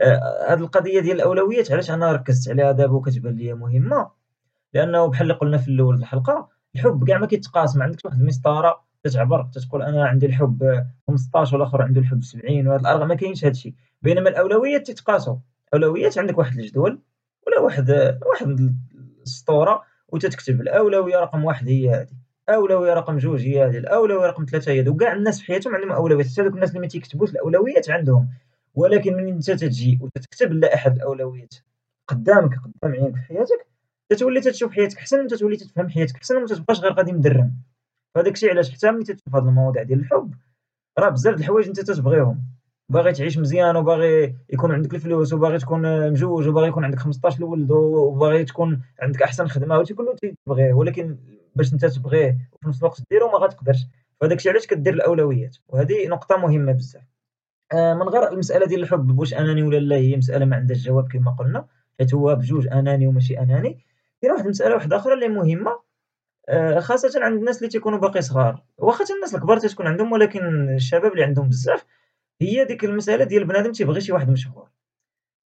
هذه 0.00 0.12
آه، 0.50 0.54
القضية 0.54 1.00
ديال 1.00 1.16
الأولويات 1.16 1.72
علاش 1.72 1.90
أنا 1.90 2.12
ركزت 2.12 2.50
عليها 2.50 2.72
دابا 2.72 2.92
وكتبان 2.92 3.34
لي 3.34 3.54
مهمة؟ 3.54 4.10
لأنه 4.74 5.06
بحال 5.06 5.22
اللي 5.22 5.34
قلنا 5.34 5.58
في 5.58 5.68
الأول 5.68 5.94
الحلقة 5.94 6.48
الحب 6.74 7.06
كاع 7.08 7.18
ما 7.18 7.26
كيتقاس 7.26 7.76
ما 7.76 7.84
عندكش 7.84 8.04
واحد 8.04 8.20
المسطرة 8.20 8.84
تتعبر 9.04 9.48
تتقول 9.52 9.82
أنا 9.82 10.06
عندي 10.06 10.26
الحب 10.26 10.84
15 11.08 11.56
والآخر 11.56 11.82
عنده 11.82 12.00
الحب 12.00 12.22
70 12.22 12.68
وهذا 12.68 12.80
الأرقام 12.80 13.08
ما 13.08 13.14
كاينش 13.14 13.44
هذا 13.44 13.50
الشيء. 13.50 13.74
بينما 14.02 14.30
الأولويات 14.30 14.90
تتقاسوا. 14.90 15.36
الأولويات 15.74 16.18
عندك 16.18 16.38
واحد 16.38 16.58
الجدول 16.58 17.00
ولا 17.46 17.60
واحد 17.60 18.18
واحد 18.26 18.74
السطورة 19.22 19.82
وتتكتب 20.12 20.60
الأولوية 20.60 21.16
رقم 21.16 21.44
واحد 21.44 21.68
هي 21.68 21.90
هذه، 21.90 22.16
الأولوية 22.48 22.94
رقم 22.94 23.18
جوج 23.18 23.42
هي 23.42 23.64
هذه، 23.64 23.78
الأولوية 23.78 24.26
رقم 24.26 24.44
ثلاثة 24.44 24.72
هي 24.72 24.80
هذه، 24.80 24.88
وكاع 24.88 25.12
الناس 25.12 25.40
في 25.40 25.46
حياتهم 25.46 25.74
عندهم 25.74 25.92
أولويات، 25.92 26.26
حتى 26.26 26.42
دوك 26.42 26.54
الناس 26.54 26.68
اللي 26.68 26.80
ما 26.80 26.86
تيكتبوش 26.86 27.30
الأولويات 27.30 27.90
عندهم، 27.90 28.28
ولكن 28.74 29.14
ملي 29.14 29.30
أنت 29.30 29.50
تتجي 29.50 29.98
وتتكتب 30.02 30.52
لا 30.52 30.74
أحد 30.74 30.96
الأولويات 30.96 31.54
قدامك 32.08 32.54
قدام 32.54 32.92
عينيك 32.92 33.14
في 33.14 33.20
حياتك 33.22 33.66
تتولي 34.08 34.40
تتشوف 34.40 34.72
حياتك 34.72 34.98
أحسن 34.98 35.24
وتتولي 35.24 35.56
تتفهم 35.56 35.88
حياتك 35.88 36.16
أحسن 36.16 36.36
وما 36.36 36.46
تتبقاش 36.46 36.80
غير 36.80 36.92
غادي 36.92 37.12
مدرم، 37.12 37.52
فهذاك 38.14 38.32
الشيء 38.32 38.50
علاش 38.50 38.70
حتى 38.70 38.90
ملي 38.90 39.04
تتشوف 39.04 39.34
هاد 39.34 39.46
المواضيع 39.46 39.82
ديال 39.82 39.98
الحب 40.00 40.34
راه 40.98 41.08
بزاف 41.08 41.34
د 41.34 41.38
الحوايج 41.38 41.66
أنت 41.66 41.80
تتبغيهم. 41.80 42.57
باغي 42.90 43.12
تعيش 43.12 43.38
مزيان 43.38 43.76
وباغي 43.76 44.34
يكون 44.50 44.72
عندك 44.72 44.94
الفلوس 44.94 45.32
وباغي 45.32 45.58
تكون 45.58 46.10
مجوج 46.10 46.48
وباغي 46.48 46.68
يكون 46.68 46.84
عندك 46.84 46.98
15 46.98 47.38
الولد 47.38 47.70
وباغي 47.70 48.44
تكون 48.44 48.82
عندك 49.00 49.22
أحسن 49.22 49.48
خدمة 49.48 49.78
هادشي 49.78 49.94
كله 49.94 50.16
تبغيه 50.46 50.72
ولكن 50.72 51.18
باش 51.56 51.72
أنت 51.72 51.86
تبغيه 51.86 52.38
وفي 52.52 52.68
نفس 52.68 52.78
الوقت 52.78 53.02
ديرو 53.10 53.30
ما 53.30 53.38
غتقدرش. 53.38 53.78
فهذاك 54.20 54.38
الشيء 54.38 54.52
علاش 54.52 54.66
كدير 54.66 54.94
الأولويات؟ 54.94 55.56
وهذه 55.68 56.08
نقطة 56.08 56.36
مهمة 56.36 56.72
بزاف. 56.72 57.02
آه 57.72 57.94
من 57.94 58.02
غير 58.02 58.28
المسألة 58.32 58.66
ديال 58.66 58.82
الحب 58.82 59.18
واش 59.18 59.34
أناني 59.34 59.62
ولا 59.62 59.78
لا 59.78 59.96
هي 59.96 60.16
مسألة 60.16 60.44
ما 60.44 60.56
عندهاش 60.56 60.78
جواب 60.78 61.08
كما 61.12 61.30
قلنا 61.30 61.66
حيت 61.98 62.14
هو 62.14 62.34
بجوج 62.36 62.68
أناني 62.68 63.06
وماشي 63.06 63.38
أناني. 63.38 63.78
كاين 64.22 64.32
واحد 64.32 64.44
المسألة 64.44 64.74
واحدة 64.74 64.96
أخرى 64.96 65.14
اللي 65.14 65.28
مهمة 65.28 65.80
آه 66.48 66.80
خاصة 66.80 67.24
عند 67.24 67.38
الناس 67.38 67.58
اللي 67.58 67.68
تيكونوا 67.68 67.98
باقي 67.98 68.22
صغار. 68.22 68.62
واخا 68.78 69.04
الناس 69.14 69.34
الكبار 69.34 69.58
تتكون 69.58 69.86
عندهم 69.86 70.12
ولكن 70.12 70.68
الشباب 70.74 71.12
اللي 71.12 71.24
عندهم 71.24 71.48
بزاف 71.48 71.84
هي 72.42 72.64
ديك 72.64 72.84
المسألة 72.84 73.24
ديال 73.24 73.44
بنادم 73.44 73.72
تيبغي 73.72 74.00
شي 74.00 74.12
واحد 74.12 74.30
مشهور. 74.30 74.70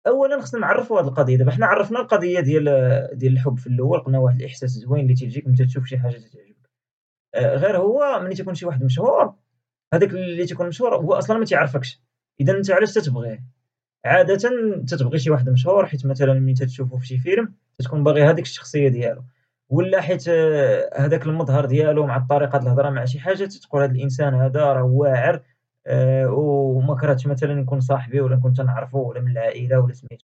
اولا 0.08 0.42
خصنا 0.42 0.60
نعرفوا 0.60 1.02
هذه 1.02 1.08
القضية. 1.08 1.38
دابا 1.38 1.52
حنا 1.52 1.66
عرفنا 1.66 2.00
القضية 2.00 2.40
ديال 2.40 2.66
ديال 3.14 3.34
الحب 3.34 3.58
في 3.58 3.68
الأول 3.68 4.00
قلنا 4.00 4.20
واحد 4.20 4.40
الإحساس 4.40 4.70
زوين 4.70 5.04
اللي 5.04 5.14
تيجيك 5.14 5.48
ملي 5.48 5.66
تشوف 5.66 5.86
شي 5.86 5.98
حاجة 5.98 6.12
تعجبك 6.12 6.70
آه، 7.36 7.56
غير 7.56 7.78
هو 7.78 8.20
ملي 8.24 8.36
تيكون 8.36 8.56
شي 8.56 8.66
واحد 8.66 8.84
مشهور 8.84 9.36
هذاك 9.94 10.10
اللي 10.10 10.46
تيكون 10.46 10.68
مشهور 10.68 10.96
هو 10.96 11.14
أصلا 11.14 11.38
ما 11.38 11.46
تيعرفكش. 11.46 12.02
اذا 12.42 12.58
أنت 12.58 12.72
علاش 12.72 12.94
تتبغيه؟ 12.94 13.44
عادة 14.06 14.36
تتبغي 14.88 15.20
شي 15.20 15.32
واحد 15.32 15.50
مشهور 15.50 15.86
حيت 15.86 16.06
مثلا 16.06 16.34
ملي 16.34 16.54
تتشوفو 16.54 16.98
في 16.98 17.08
شي 17.08 17.18
فيلم 17.18 17.54
تتكون 17.80 18.04
باغي 18.04 18.24
هذيك 18.24 18.46
الشخصية 18.46 18.90
ديالو. 18.90 19.24
ولا 19.70 20.02
حيت 20.02 20.26
آه، 20.30 20.90
هذاك 20.96 21.26
المظهر 21.26 21.66
ديالو 21.66 22.06
مع 22.06 22.18
الطريقة 22.18 22.58
الهضره 22.60 22.90
مع 22.90 23.06
شي 23.06 23.20
حاجة 23.20 23.46
تتقول 23.46 23.82
هذا 23.82 23.92
الإنسان 23.92 24.34
هذا 24.34 24.74
راه 24.74 24.84
واعر 24.84 25.36
آه، 25.36 25.42
وما 26.28 26.96
كرهتش 26.96 27.28
مثلا 27.28 27.54
نكون 27.54 27.80
صاحبي 27.80 28.22
ولا 28.22 28.36
نكون 28.36 28.54
تنعرفو 28.54 29.10
ولا 29.10 29.22
من 29.22 29.32
العائلة 29.32 29.80
ولا 29.80 29.94
سميتو. 29.94 30.26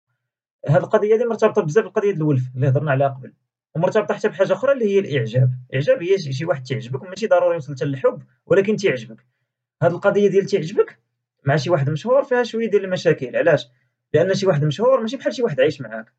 هاد 0.68 0.82
القضية 0.84 1.14
هادي 1.14 1.26
مرتبطة 1.26 1.62
بزاف 1.62 1.86
ديال 1.86 2.16
الولف 2.16 2.44
اللي 2.56 2.70
هضرنا 2.70 2.92
عليها 2.92 3.08
قبل 3.08 3.34
ومرتبطة 3.76 4.14
حتى 4.14 4.30
بحاجة 4.30 4.54
أخرى 4.54 4.72
اللي 4.72 4.86
هي 4.86 5.00
الإعجاب. 5.00 5.52
الإعجاب 5.70 6.04
هي 6.04 6.18
شي 6.18 6.46
واحد 6.46 6.64
تيعجبك 6.64 7.04
ماشي 7.04 7.28
ضروري 7.28 7.54
يوصل 7.54 7.76
حتى 7.76 7.86
للحب 7.86 8.24
ولكن 8.46 8.76
تيعجبك. 8.76 9.26
هاد 9.84 9.92
القضية 9.92 10.30
ديال 10.30 10.46
تيعجبك 10.46 11.00
مع 11.46 11.56
شي 11.56 11.70
واحد 11.70 11.90
مشهور 11.90 12.24
فيها 12.24 12.44
شوية 12.44 12.70
ديال 12.70 12.86
المشاكل 12.86 13.36
علاش؟ 13.36 13.68
لأن 14.14 14.34
شي 14.34 14.48
واحد 14.48 14.66
مشهور 14.66 15.02
ماشي 15.02 15.18
بحال 15.18 15.34
شي 15.34 15.44
واحد 15.44 15.62
عايش 15.62 15.82
معاك. 15.82 16.14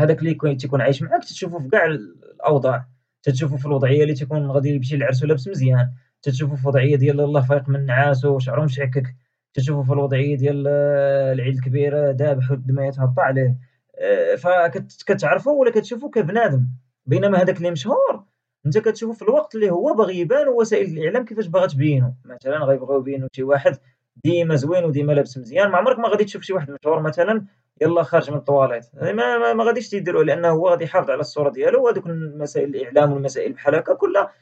هذاك 0.00 0.18
اللي 0.18 0.54
تيكون 0.54 0.80
عايش 0.80 1.02
معاك 1.02 1.24
تشوفه 1.24 1.58
في 1.58 1.68
كاع 1.68 1.84
الأوضاع 1.84 2.86
تتشوفه 3.22 3.56
في 3.56 3.66
الوضعية 3.66 4.02
اللي 4.02 4.14
تيكون 4.14 4.50
غادي 4.50 4.68
يمشي 4.68 4.96
للعرس 4.96 5.22
ولابس 5.22 5.48
مزيان. 5.48 5.92
تتشوفو 6.22 6.56
في 6.56 6.68
وضعية 6.68 6.96
ديال 6.96 7.20
الله 7.20 7.40
فايق 7.40 7.68
من 7.68 7.86
نعاسو 7.86 8.36
وشعرو 8.36 8.64
مشعكك 8.64 9.14
تتشوفو 9.54 9.82
في 9.82 9.92
الوضعية 9.92 10.36
ديال 10.36 10.64
آه، 10.68 11.32
العيد 11.32 11.54
الكبير 11.54 12.10
ذابح 12.10 12.50
والدماء 12.50 12.88
يتهبط 12.88 13.18
عليه. 13.18 13.56
آه، 13.98 14.34
فكتعرفو 14.34 15.60
ولا 15.60 15.70
كتشوفو 15.70 16.10
كبنادم؟ 16.10 16.66
بينما 17.06 17.42
هذاك 17.42 17.56
اللي 17.56 17.70
مشهور 17.70 18.24
أنت 18.66 18.78
كتشوفو 18.78 19.12
في 19.12 19.22
الوقت 19.22 19.54
اللي 19.54 19.70
هو 19.70 19.94
باغي 19.94 20.18
يبان 20.18 20.48
ووسائل 20.48 20.98
الإعلام 20.98 21.24
كيفاش 21.24 21.46
باغا 21.46 21.66
تبينو، 21.66 22.14
مثلًا 22.24 22.64
غيبغيو 22.64 23.00
يبينو 23.00 23.28
شي 23.32 23.42
واحد 23.42 23.76
ديما 24.24 24.54
زوين 24.54 24.84
وديما 24.84 25.12
لابس 25.12 25.38
مزيان، 25.38 25.68
ما 25.68 25.78
عمرك 25.78 25.98
ما 25.98 26.08
غادي 26.08 26.24
تشوف 26.24 26.42
شي 26.42 26.52
واحد 26.52 26.70
مشهور 26.70 27.00
مثلًا 27.00 27.46
يلاه 27.80 28.02
خارج 28.02 28.30
من 28.30 28.36
الطواليط، 28.36 28.84
ما 28.94 29.12
ما 29.12 29.52
ما 29.52 29.64
غاديش 29.64 29.92
يديروه 29.92 30.24
لأنه 30.24 30.48
هو 30.48 30.68
غادي 30.68 30.84
يحافظ 30.84 31.10
على 31.10 31.20
الصورة 31.20 31.50
ديالو 31.50 31.84
وهادوك 31.84 32.04
وسائل 32.40 32.76
الإعلام 32.76 33.12
والمسائل 33.12 33.52
بحال 33.52 33.74
هاكا 33.74 33.94
كلها 33.94 34.32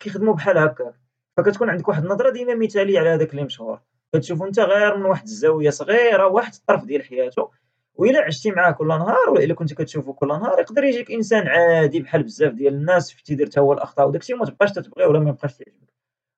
كيخدمو 0.00 0.32
بحال 0.32 0.58
هاكا، 0.58 0.92
فكتكون 1.38 1.70
عندك 1.70 1.88
واحد 1.88 2.02
النظرة 2.02 2.30
ديما 2.30 2.54
مثالية 2.54 3.00
على 3.00 3.08
هذاك 3.08 3.30
اللي 3.30 3.44
مشهور، 3.44 3.80
كتشوفو 4.14 4.46
نتا 4.46 4.64
غير 4.64 4.96
من 4.96 5.04
واحد 5.04 5.22
الزاوية 5.22 5.70
صغيرة 5.70 6.26
واحد 6.26 6.54
الطرف 6.54 6.84
ديال 6.84 7.02
حياتو، 7.04 7.48
وإلا 7.94 8.20
عشتي 8.20 8.50
معاه 8.50 8.70
كل 8.70 8.88
نهار 8.88 9.30
وإلا 9.30 9.54
كنتي 9.54 9.74
كتشوفو 9.74 10.12
كل 10.12 10.28
نهار 10.28 10.60
يقدر 10.60 10.84
يجيك 10.84 11.10
إنسان 11.10 11.46
عادي 11.46 12.00
بحال 12.00 12.22
بزاف 12.22 12.52
ديال 12.52 12.74
الناس 12.74 13.22
تيدير 13.22 13.46
تا 13.46 13.60
هو 13.60 13.72
الأخطاء 13.72 14.08
وداك 14.08 14.20
الشيء 14.20 14.36
وما 14.36 14.44
تبقاش 14.44 14.72
تتبغيه 14.72 15.06
ولا 15.06 15.18
ما 15.18 15.30
يبقاش 15.30 15.60
يعجبك، 15.60 15.92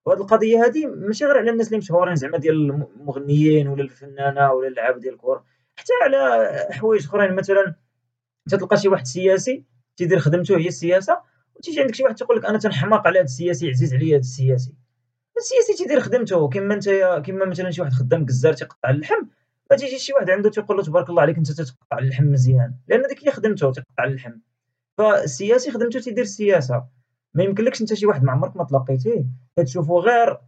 وهاد 0.07 0.21
القضية 0.21 0.65
هادي 0.65 0.87
ماشي 0.87 1.25
غير 1.25 1.37
على 1.37 1.51
الناس 1.51 1.67
اللي 1.67 1.79
مشهورين 1.79 2.15
زعما 2.15 2.39
ديال 2.39 2.55
المغنيين 3.01 3.69
ولا 3.69 3.83
الفنانة 3.83 4.53
ولا 4.53 4.69
اللعابة 4.69 4.99
ديال 4.99 5.15
الكورة، 5.15 5.45
حتى 5.77 5.93
على 6.03 6.49
حوايج 6.71 7.05
أخرين 7.05 7.35
مثلًا 7.35 7.75
أنت 8.47 8.61
تلقى 8.61 8.77
شي 8.77 8.89
واحد 8.89 9.07
سياسي 9.07 9.65
تيدير 9.97 10.19
خدمتو 10.19 10.55
هي 10.55 10.69
السياسة 10.69 11.31
وتيجي 11.55 11.81
عندك 11.81 11.95
شي 11.95 12.03
واحد 12.03 12.15
تيقول 12.15 12.37
لك 12.37 12.45
أنا 12.45 12.59
تنحماق 12.59 13.07
على 13.07 13.19
هاد 13.19 13.25
السياسي 13.25 13.69
عزيز 13.69 13.95
عليا 13.95 14.15
هاد 14.15 14.21
السياسي، 14.21 14.75
السياسي 15.41 15.83
تيدير 15.83 16.01
خدمتو 16.01 16.49
كيما 16.49 16.75
نتايا 16.75 17.19
كيما 17.19 17.45
مثلًا 17.45 17.71
شي 17.71 17.81
واحد 17.81 17.93
خدام 17.93 18.27
كزار 18.27 18.53
تيقطع 18.53 18.91
اللحم 18.91 19.27
غتيجي 19.73 19.99
شي 19.99 20.13
واحد 20.13 20.31
عندو 20.31 20.49
تيقول 20.49 20.77
له 20.77 20.83
تبارك 20.83 21.11
الله 21.11 21.23
عليك 21.23 21.37
أنت 21.37 21.53
تتقطع 21.53 21.99
اللحم 21.99 22.25
مزيان، 22.25 22.75
لأن 22.89 23.03
ديك 23.03 23.25
هي 23.25 23.31
خدمتو 23.33 23.73
تيقطع 23.73 24.05
اللحم، 24.05 24.33
فالسياسي 24.99 25.71
خدمتو 25.71 25.99
تيدير 25.99 26.25
السياسة، 26.25 26.85
ما 27.35 27.43
يمكنلكش 27.43 27.81
أنت 27.81 27.95
شي 27.95 28.07
واحد 28.07 28.25
ما 28.25 28.33
عمرك 28.33 28.57
ما 28.57 28.65
تلاقيتيه. 28.65 29.25
كتشوفو 29.57 30.01
غير 30.01 30.39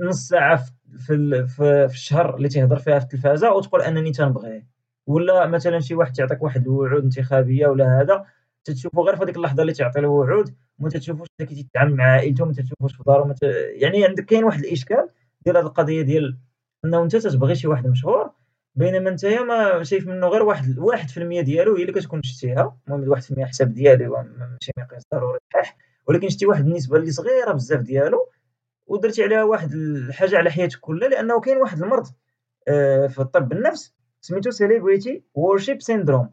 نص 0.00 0.28
ساعة 0.28 0.64
في 1.06 1.46
في 1.48 1.86
الشهر 1.90 2.36
اللي 2.36 2.48
تيهضر 2.48 2.78
فيها 2.78 2.98
في 2.98 3.04
التلفازة 3.04 3.52
وتقول 3.52 3.82
أنني 3.82 4.12
تنبغيه، 4.12 4.66
ولا 5.06 5.46
مثلًا 5.46 5.80
شي 5.80 5.94
واحد 5.94 6.12
تيعطيك 6.12 6.42
واحد 6.42 6.62
الوعود 6.62 7.02
انتخابية 7.02 7.66
ولا 7.66 8.00
هذا 8.00 8.24
تتشوفو 8.68 9.02
غير 9.02 9.16
في 9.16 9.22
هاديك 9.22 9.36
اللحظة 9.36 9.62
اللي 9.62 9.72
تيعطي 9.72 9.98
الوعود 9.98 10.54
وما 10.78 10.88
تتشوفوش 10.88 11.28
حتى 11.34 11.46
كي 11.46 11.54
تيتعامل 11.54 11.96
مع 11.96 12.04
عائلتو 12.04 12.44
ما 12.44 12.52
تتشوفوش 12.52 12.96
في 12.96 13.02
دارو 13.06 13.34
يعني 13.72 14.04
عندك 14.04 14.24
كاين 14.24 14.44
واحد 14.44 14.64
الإشكال 14.64 15.08
ديال 15.40 15.56
هاد 15.56 15.64
القضية 15.64 16.02
ديال 16.02 16.38
أنه 16.84 17.02
أنت 17.02 17.16
تتبغي 17.16 17.54
شي 17.54 17.68
واحد 17.68 17.86
مشهور 17.86 18.30
بينما 18.74 19.10
نتايا 19.10 19.42
ما 19.42 19.82
شايف 19.82 20.06
منو 20.06 20.28
غير 20.28 20.42
واحد 20.42 20.78
واحد 20.78 21.08
في 21.08 21.16
المية 21.16 21.40
ديالو 21.40 21.76
هي 21.76 21.82
اللي 21.82 21.92
كتكون 21.92 22.22
شتيها، 22.22 22.78
المهم 22.88 23.08
واحد 23.08 23.22
في 23.22 23.30
المية 23.30 23.46
حساب 23.46 23.74
ديالي 23.74 24.08
ماشي 24.08 24.72
مقياس 24.78 25.02
ضروري 25.14 25.38
صحيح، 25.52 25.76
ولكن 26.06 26.28
شتي 26.28 26.46
واحد 26.46 26.66
النسبة 26.66 26.96
اللي 26.96 27.10
صغيرة 27.10 27.52
بزاف 27.52 27.80
ديالو 27.80 28.30
ودرتي 28.86 29.22
عليها 29.22 29.44
واحد 29.44 29.72
الحاجة 29.72 30.38
على 30.38 30.50
حياتك 30.50 30.80
كلها 30.80 31.08
لأنه 31.08 31.40
كاين 31.40 31.56
واحد 31.56 31.82
المرض 31.82 32.06
في 33.08 33.18
الطب 33.18 33.52
النفس 33.52 33.94
سميتو 34.20 34.50
celebrity 34.50 35.20
worship 35.38 35.78
syndrome. 35.92 36.26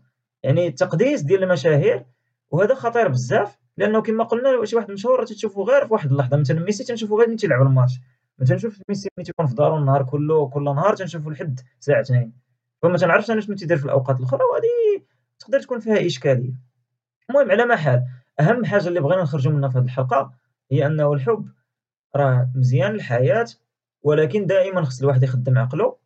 يعني 0.44 0.68
التقديس 0.68 1.22
ديال 1.22 1.44
المشاهير 1.44 2.06
وهذا 2.52 2.76
خطير 2.76 3.08
بزاف 3.08 3.58
لأنه 3.78 4.02
كيما 4.02 4.24
قلنا 4.24 4.66
شي 4.66 4.76
واحد 4.76 4.92
مشهور 4.92 5.26
تتشوفو 5.26 5.64
غير 5.64 5.88
فواحد 5.88 6.12
اللحظة. 6.12 6.38
مثلا 6.38 6.60
ميسي 6.60 6.84
تنشوفو 6.84 7.20
غير 7.20 7.28
ملي 7.28 7.38
تيلعب 7.38 7.62
الماتش، 7.62 8.00
ما 8.40 8.46
تنشوفش 8.46 8.82
ميسي 8.90 9.10
ملي 9.18 9.26
تيكون 9.26 9.46
في 9.46 9.56
دارو 9.56 9.78
النهار 9.78 10.04
كلو 10.04 10.50
كل 10.50 10.64
نهار 10.64 10.96
تنشوفو 10.96 11.30
24 11.30 11.60
ساعة، 11.80 12.34
فما 12.82 12.98
تنعرفش 12.98 13.32
أنا 13.32 13.42
شنو 13.42 13.56
تيدير 13.56 13.78
في 13.78 13.86
الأوقات 13.86 14.20
الأخرى 14.20 14.40
وهادي 14.52 15.06
تقدر 15.40 15.60
تكون 15.60 15.80
فيها 15.80 16.06
إشكالية، 16.06 16.54
المهم 17.30 17.52
على 17.52 17.66
ما 17.66 17.76
حال 17.76 18.06
أهم 18.40 18.66
حاجة 18.66 18.88
اللي 18.88 19.00
بغينا 19.00 19.22
نخرجو 19.22 19.52
منها 19.52 19.70
في 19.70 19.78
هاد 19.78 19.84
الحلقة 19.84 20.34
هي 20.72 20.86
أنه 20.86 21.14
الحب 21.14 21.50
راه 22.16 22.50
مزيان 22.56 22.92
للحياة 22.92 23.48
ولكن 24.04 24.46
دائمًا 24.46 24.84
خص 24.84 25.02
الواحد 25.02 25.24
يخدم 25.24 25.58
عقلو. 25.58 25.98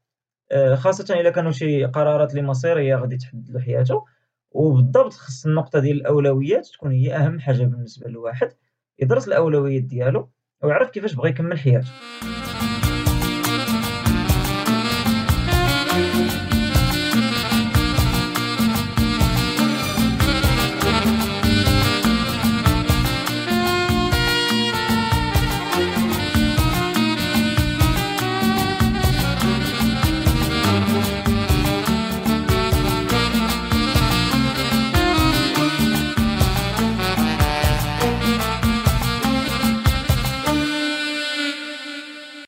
خاصة 0.74 1.20
إلا 1.20 1.30
كانو 1.30 1.52
شي 1.52 1.86
قرارات 1.86 2.32
اللي 2.32 2.42
مصيرية 2.42 2.96
غادي 2.96 3.18
تحددلو 3.18 3.60
حياتو، 3.60 4.02
وبالضبط 4.52 5.14
خص 5.14 5.46
النقطة 5.46 5.80
ديال 5.80 5.98
الأولويات 5.98 6.68
تكون 6.68 6.92
هي 6.92 7.16
أهم 7.16 7.40
حاجة 7.40 7.64
بالنسبة 7.64 8.10
للواحد، 8.10 8.52
يدرس 9.00 9.28
الأولويات 9.28 9.84
ديالو 9.84 10.30
ويعرف 10.64 10.90
كيفاش 10.90 11.14
بغا 11.14 11.28
يكمل 11.28 11.60
حياتو. 11.60 11.88